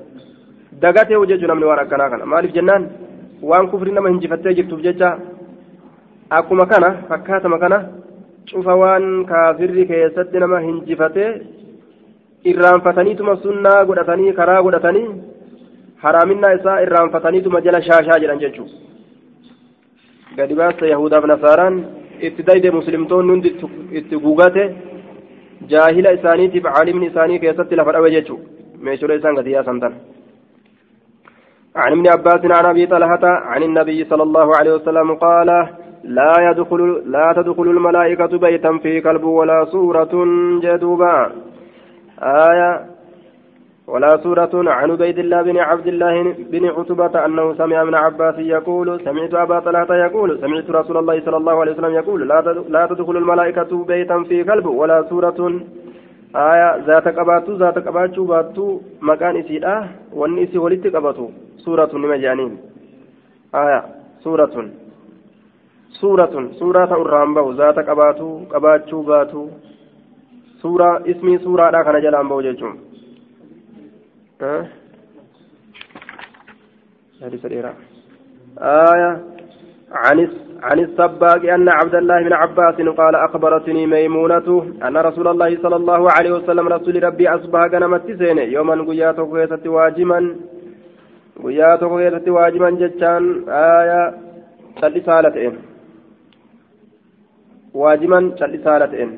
[0.82, 2.86] dagatee hojjechuu namni waan akkanaa kana maaliif jennaan
[3.50, 5.10] waan kufri nama hinjifattee jirtuuf jecha
[6.38, 7.78] akkuma kana fakkaatama kana
[8.50, 11.30] cufa waan kaafirri keessatti nama hinjifatee
[12.52, 15.06] irraanfataniituma sunnaa godhatanii karaa godhatanii
[16.06, 18.82] haraaminaa isaa irraanfataniituma jala shaashaa jedhan jechuudha
[20.38, 21.76] gadi baasta yahudaaf nasaaraan
[22.28, 23.54] itti dayde muslimtoonni hundi
[24.00, 24.64] itti gugate
[25.72, 29.94] jaahila isaaniitiif caalimni isaanii keessatti lafa dhabe jechuudha meeshaalee isaan gadi yaasan tan.
[31.76, 35.68] عن ابن عباس عن أبي طلحة عن النبي صلى الله عليه وسلم قال
[36.04, 40.24] لا يدخل لا تدخل الملائكة بيتا فيه كلب ولا صورة
[40.62, 41.32] جدوبا.
[42.22, 42.80] آية
[43.88, 49.00] ولا سورة عن عبيد الله بن عبد الله بن عتبة أنه سمع ابن عباس يقول
[49.00, 52.28] سمعت أبا طلحة يقول سمعت رسول الله صلى الله عليه وسلم يقول
[52.68, 55.60] لا تدخل الملائكة بيتا فيه كلب ولا سورة.
[56.86, 62.58] zaata qabaattu zaata qabaachuu baattu maqaan isiidha wanni isii walitti qabatu suuratun nima jedhaniin
[63.52, 63.82] aya
[64.22, 64.72] suuratun
[66.00, 69.50] suuratun suuraa ta'u irraan bahu zaata qabaatu qabaachuu baatu
[70.62, 72.76] suuraa ismii suuraadha kana jalaan bahu jechuun
[78.60, 79.22] آية
[79.92, 80.28] عن
[80.62, 86.10] عن السباق أن عبد الله بن عباس قال أخبرتني ميمونة أن رسول الله صلى الله
[86.10, 89.46] عليه وسلم رسول ربي أصبح غنمت سين يوما قياته
[91.44, 94.14] كيست واجما قياته كيست واجما جتان آية
[94.80, 95.52] شلسالة
[97.74, 99.08] واجما شلسالة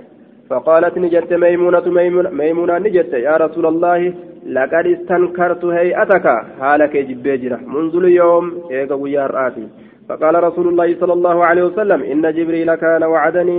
[0.50, 1.86] فقالت نجت ميمونة
[2.30, 4.14] ميمونة, نجت يا رسول الله
[4.46, 6.26] لقد استنكرت هيئتك
[6.60, 9.68] حالك جبيجرة منذ اليوم إيقا ويار آتي
[10.08, 13.58] فقال رسول الله صلى الله عليه وسلم إن جبريل كان وعدني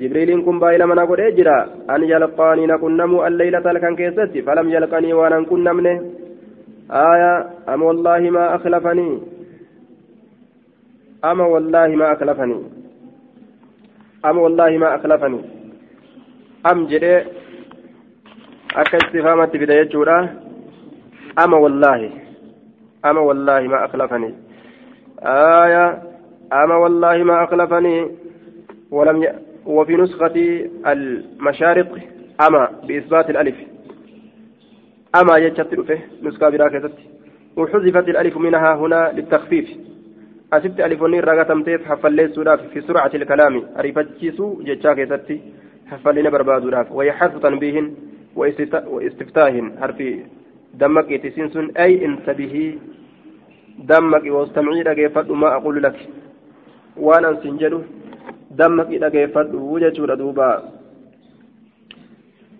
[0.00, 1.58] جبريل كن بايل من أقول إجرا
[1.94, 5.96] أن يلقاني نكن نمو الليلة لكن كيستي فلم يلقني وأنا كن نمنه
[6.90, 9.20] آية أم والله ما أخلفني؟
[11.24, 12.62] أما والله ما أخلفني؟
[14.24, 15.40] أما والله ما أخلفني؟
[16.70, 17.24] أم جري
[18.74, 20.28] akka istifaamatti fida jechuudha
[21.36, 22.10] ama wallaahi
[23.02, 24.34] ama wallaahi ma akhlafanii
[25.24, 26.02] آية
[26.52, 28.10] أما والله ما أخلفني؟
[28.90, 29.28] ولم ي...
[29.66, 30.36] وفي نسخة
[30.86, 31.98] المشارق
[32.46, 33.56] أما بإثبات الألف.
[35.20, 36.92] أما يجت فيه نسخة براكزت
[37.56, 39.68] وحذفت الألف منها هنا للتخفيف.
[40.52, 42.28] أسبت ألف نير رغتم تيف حفل
[42.72, 43.62] في سرعة الكلام.
[43.78, 45.40] أريفتشيسو جتشاكيتتي
[45.90, 47.90] حفلين بربادوراف وهي حرف تنبيه
[48.36, 50.02] واستفتاه حرف
[50.74, 52.78] دمك يتسنسن أي انتبهي.
[53.78, 55.98] دمك واستمعي لقيفت ما أقول لك.
[56.96, 57.82] وأنا سنجد
[58.50, 60.62] دمك لقيفت وجدت دوبا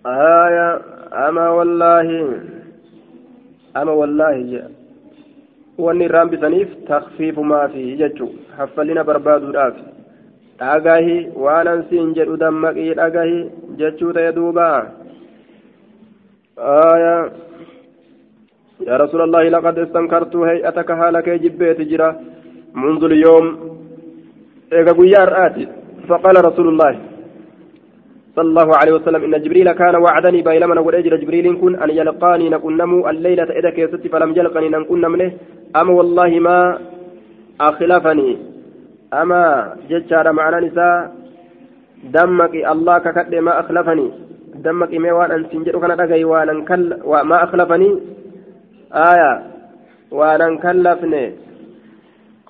[0.05, 2.07] آية أما والله
[3.77, 4.69] أما والله
[5.77, 9.75] wanni irraan bisaniif takfiifumaa fi jechu haffallina barbaaduudhaaf
[10.59, 13.39] dhagahi waanan siin jedhu dammaqii dhagahi
[13.81, 14.67] jechuu ta'e duuba
[16.75, 17.23] aayaa
[18.75, 22.09] يا رسول الله لقد استنكرت هيئتك هالك جبيت جرا
[22.75, 23.45] منذ اليوم
[24.73, 25.67] إيقا قيار آتي
[26.07, 26.93] فقال رسول الله
[28.35, 32.49] صلى الله عليه وسلم إن جبريل كان وعدني بينما نقول أجر جبريل كن أن يلقاني
[32.49, 35.31] نكون نمو الليلة إذا كيست فلم يلقني نكون نمنه
[35.75, 36.79] أما والله ما
[37.61, 38.37] أخلفني.
[39.13, 39.43] أما
[39.89, 41.15] جتشار معنا نساء
[42.03, 44.11] دمك الله ككد ما أخلفني.
[44.55, 47.89] دمك ما وان أن سنجر كان وان ما أخلفني.
[48.93, 49.31] آية.
[50.11, 51.25] وأنا كلفني.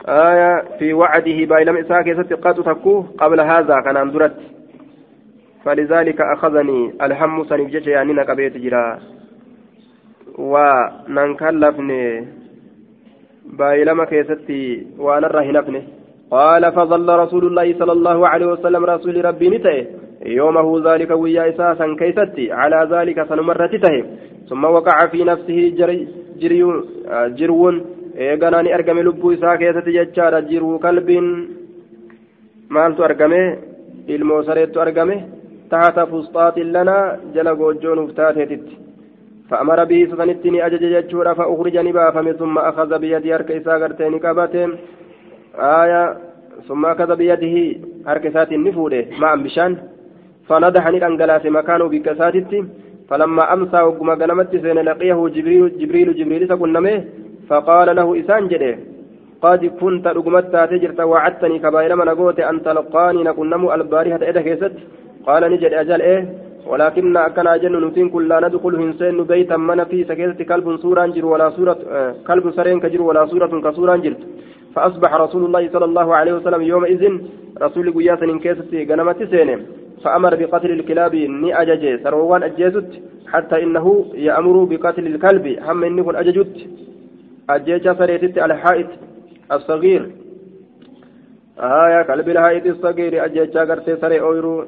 [0.07, 4.35] آية في وعده بايلم إساك يستقات تكوه قبل هذا كان أندرت
[5.65, 8.99] فلذلك أخذني الهم سنفجج يعني نكبيت جرا.
[10.37, 12.27] وننكلفني
[13.45, 15.83] بايلم كيستي وأنا الرهنفني
[16.31, 19.85] قال فظل رسول الله صلى الله عليه وسلم رسول ربي نتئه
[20.25, 22.51] يومه ذلك ويا إساسا كيستي.
[22.51, 24.03] على ذلك سنمرتته.
[24.49, 26.07] ثم وقع في نفسه جري
[27.37, 27.75] jirwuun
[28.17, 31.27] eeganaa ni argame lubbuu isaa keessatti jechaadha jiruu kalbiin
[32.69, 33.39] maaltu argame
[34.07, 34.81] ilmoo sareettu
[35.75, 37.05] tahata fusxaatin lanaa
[37.37, 38.75] jala goojjoonuuf taateetitti.
[39.49, 44.69] فأمر به سفنتني أجج جتشورا فأخرج نبافم ثم أخذ بيدي هرك إسا قرتين قبته
[45.55, 46.17] آية
[46.67, 47.55] ثم أخذ بيده
[48.07, 49.77] هرك سات النفوده مع بشان
[50.47, 52.65] فنضحني الأنجلاس مكانه بكساتتي
[53.09, 57.03] فلما أمسى وقم قنمت سين لقيه جبريل جبريل جبريل سكنمه
[57.49, 58.77] فقال له إسان جده
[59.41, 62.07] قد كنت رقمت تجرت وعدتني كبائر من
[62.51, 64.75] أن تلقاني نكنم البارحة إذا كيست
[65.27, 70.03] قال نجد أجل إيه؟ ولكن أكن أجل نتين كل لا ندخل هنسين بيتا من في
[70.03, 74.21] سكيتة كلب سورة جر ولا سورة آه، كلب سرين كجر ولا سورة كسورة جرت.
[74.75, 77.03] فأصبح رسول الله صلى الله عليه وسلم يومئذ
[77.61, 79.59] رسول قياس إن كيست قنمت سينة.
[80.03, 82.89] فأمر بقتل الكلاب ني أجج سروان أجيزت
[83.27, 85.45] حتى إنه يأمر بقتل الكلب.
[85.67, 86.55] هم كن أججت.
[87.49, 88.87] أجيجا سريتت الحائط
[89.51, 90.01] الصغير.
[91.59, 93.25] آية كلب الحائط الصغير.
[93.25, 94.65] أجيجا قرتي سري أويرو.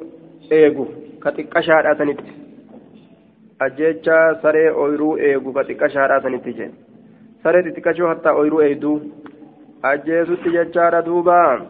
[0.52, 0.86] إيغو
[1.22, 2.20] كتكشار أسنت
[3.62, 6.72] أجيجا سري أويرو إيغو كتكشار أسنت جين
[7.44, 9.00] سري تتكشو حتى أويرو إيدو
[9.84, 11.66] أجيزت جيجا دوبا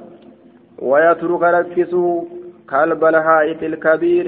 [0.79, 2.25] ويترك ركسو
[2.71, 4.27] كلب الحائط الكبير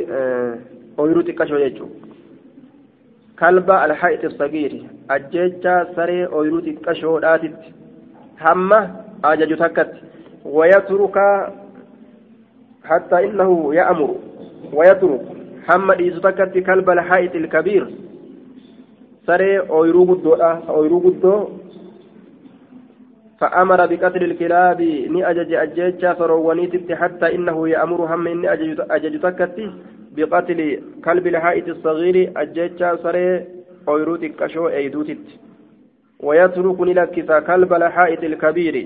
[0.99, 1.89] أويرو تكشو يجو
[3.41, 4.73] كلب الحائط الصغير
[5.11, 7.61] أجيجا سري أويرو تكشو داتت
[8.41, 8.91] همه
[9.25, 9.93] أجج تكت
[10.45, 11.17] ويترك
[12.91, 14.11] حتى إنه يأمر
[14.73, 15.23] ويترك
[15.69, 17.85] هم إيزو تكت كلب الحائط الكبير.
[19.27, 20.35] سري أويرو قدو
[20.75, 21.49] أويرو قدو.
[23.41, 28.47] فأمر بقتل الكلاب ني أجج أجيتشا سرونيتت حتى إنه يأمر هم إني
[28.97, 29.67] أجج تكتي
[30.17, 30.61] بقتل
[31.05, 33.45] كلب الحائط الصغير أجيتشا سري
[33.89, 35.27] أويروتك كشو أيدوتت
[36.21, 38.77] ويترك لكتا كلب الحائط الكبير.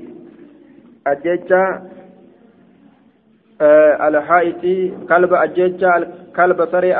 [1.07, 1.63] أجيتشا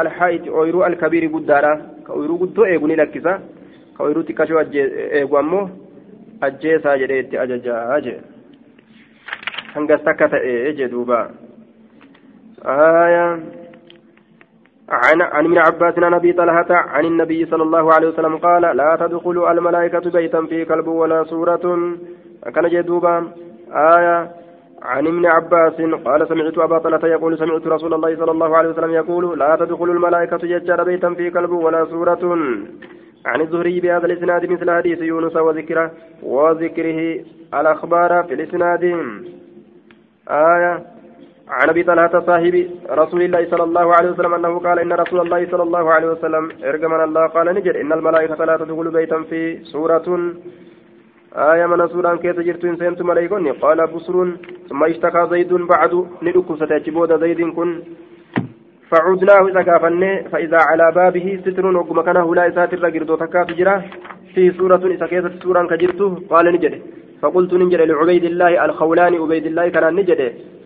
[0.01, 1.73] alhaa'iti ooyiruu alkabiiri guddaadha
[2.07, 3.39] ka ooyiruu guddoo eegu ni lakkisa
[3.97, 4.63] ka ooyiruu xiqqashoo
[5.21, 5.71] eegu ammoo
[6.41, 8.21] ajjeesaa jedhee itti ajajaa jee
[9.75, 11.31] hangas takka ta'e jee duuba
[12.67, 13.41] آية
[14.89, 18.97] عن عن ابن عباس عن ابي طلحه عن النبي صلى الله عليه وسلم قال لا
[19.01, 21.97] تدخلوا الملائكه بيتا فيه كلب ولا سوره
[22.55, 23.33] كان جدوبا
[23.73, 24.31] آية
[24.85, 28.91] عن ابن عباس قال سمعت أبا طلحة يقول سمعت رسول الله صلى الله عليه وسلم
[28.91, 32.25] يقول لا تدخل الملائكة يجار بيتا في كلب ولا سورة.
[33.27, 35.91] عن الزهري بهذا الإسناد مثل حديث يونس وذكره
[36.23, 37.25] وذكره
[37.55, 38.85] الأخبار في الإسناد.
[40.29, 40.83] آية.
[41.49, 42.55] عن أبي طلحة صاحب
[42.91, 46.51] رسول الله صلى الله عليه وسلم أنه قال إن رسول الله صلى الله عليه وسلم
[46.65, 50.33] ارجمن الله قال نجر إن الملائكة لا تدخل بيتا في سورة.
[51.37, 54.15] آية من سوران كيف جرت إن سنت ملايكوني قال بصر
[54.69, 56.07] ثم اشتكى زيد بعد.
[56.23, 57.83] ندك ستجبود زيد كن.
[58.91, 63.83] فعدناه إذا كافني فإذا على بابه ستر وقم كان هلا إسات الرجل تكاف جرا.
[64.35, 66.75] في سورة إذا كيف سوران كجرته قال نجد.
[67.23, 69.17] فقلت نجد لعبيد الله الخولاني.
[69.19, 70.21] عبيد الله كان نجد.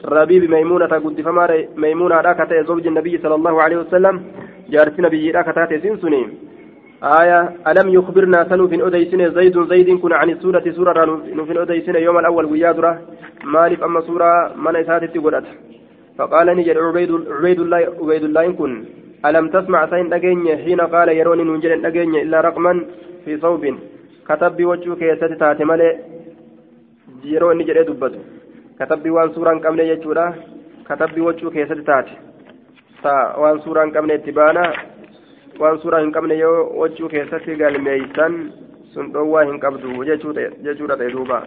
[0.05, 4.15] ربيب ميمونة قد فما ميمونة راكت زوج النبي صلى الله عليه وسلم.
[4.73, 6.23] جارت نبي راكتات سنسني
[7.03, 12.19] آية ألم يخبرنا سنو في أديسن زيد زيد كن عن السورة سورة في أديسن يوم
[12.19, 13.01] الأول ويادرة
[13.45, 15.47] مالف أما سورة من إساتت قدت
[16.19, 18.85] فقال نجد عبيد, عبيد الله عبيد الله كن.
[19.27, 22.85] ألم تسمع سين أجيني حين قال يروني ننجل أجيني إلا رقما
[23.25, 23.65] في صوب.
[24.29, 25.93] كتب وجهك يا تاتي ملئ
[27.25, 28.19] yeroo inni jedhee dubbatu
[28.79, 30.27] katabbii waan suuraa hin qabne jechuudha
[30.89, 32.13] katabbii wachuu keessatti taate
[33.03, 34.19] ta waan suuraa hin qabne
[35.61, 38.37] waan suuraa hin qabne yoo wachuu keessatti galmeeysan
[38.95, 41.41] sun dhowwaa hin qabdu jechuudha ta'e duuba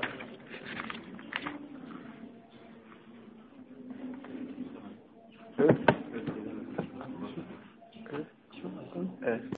[9.23, 9.41] Eh.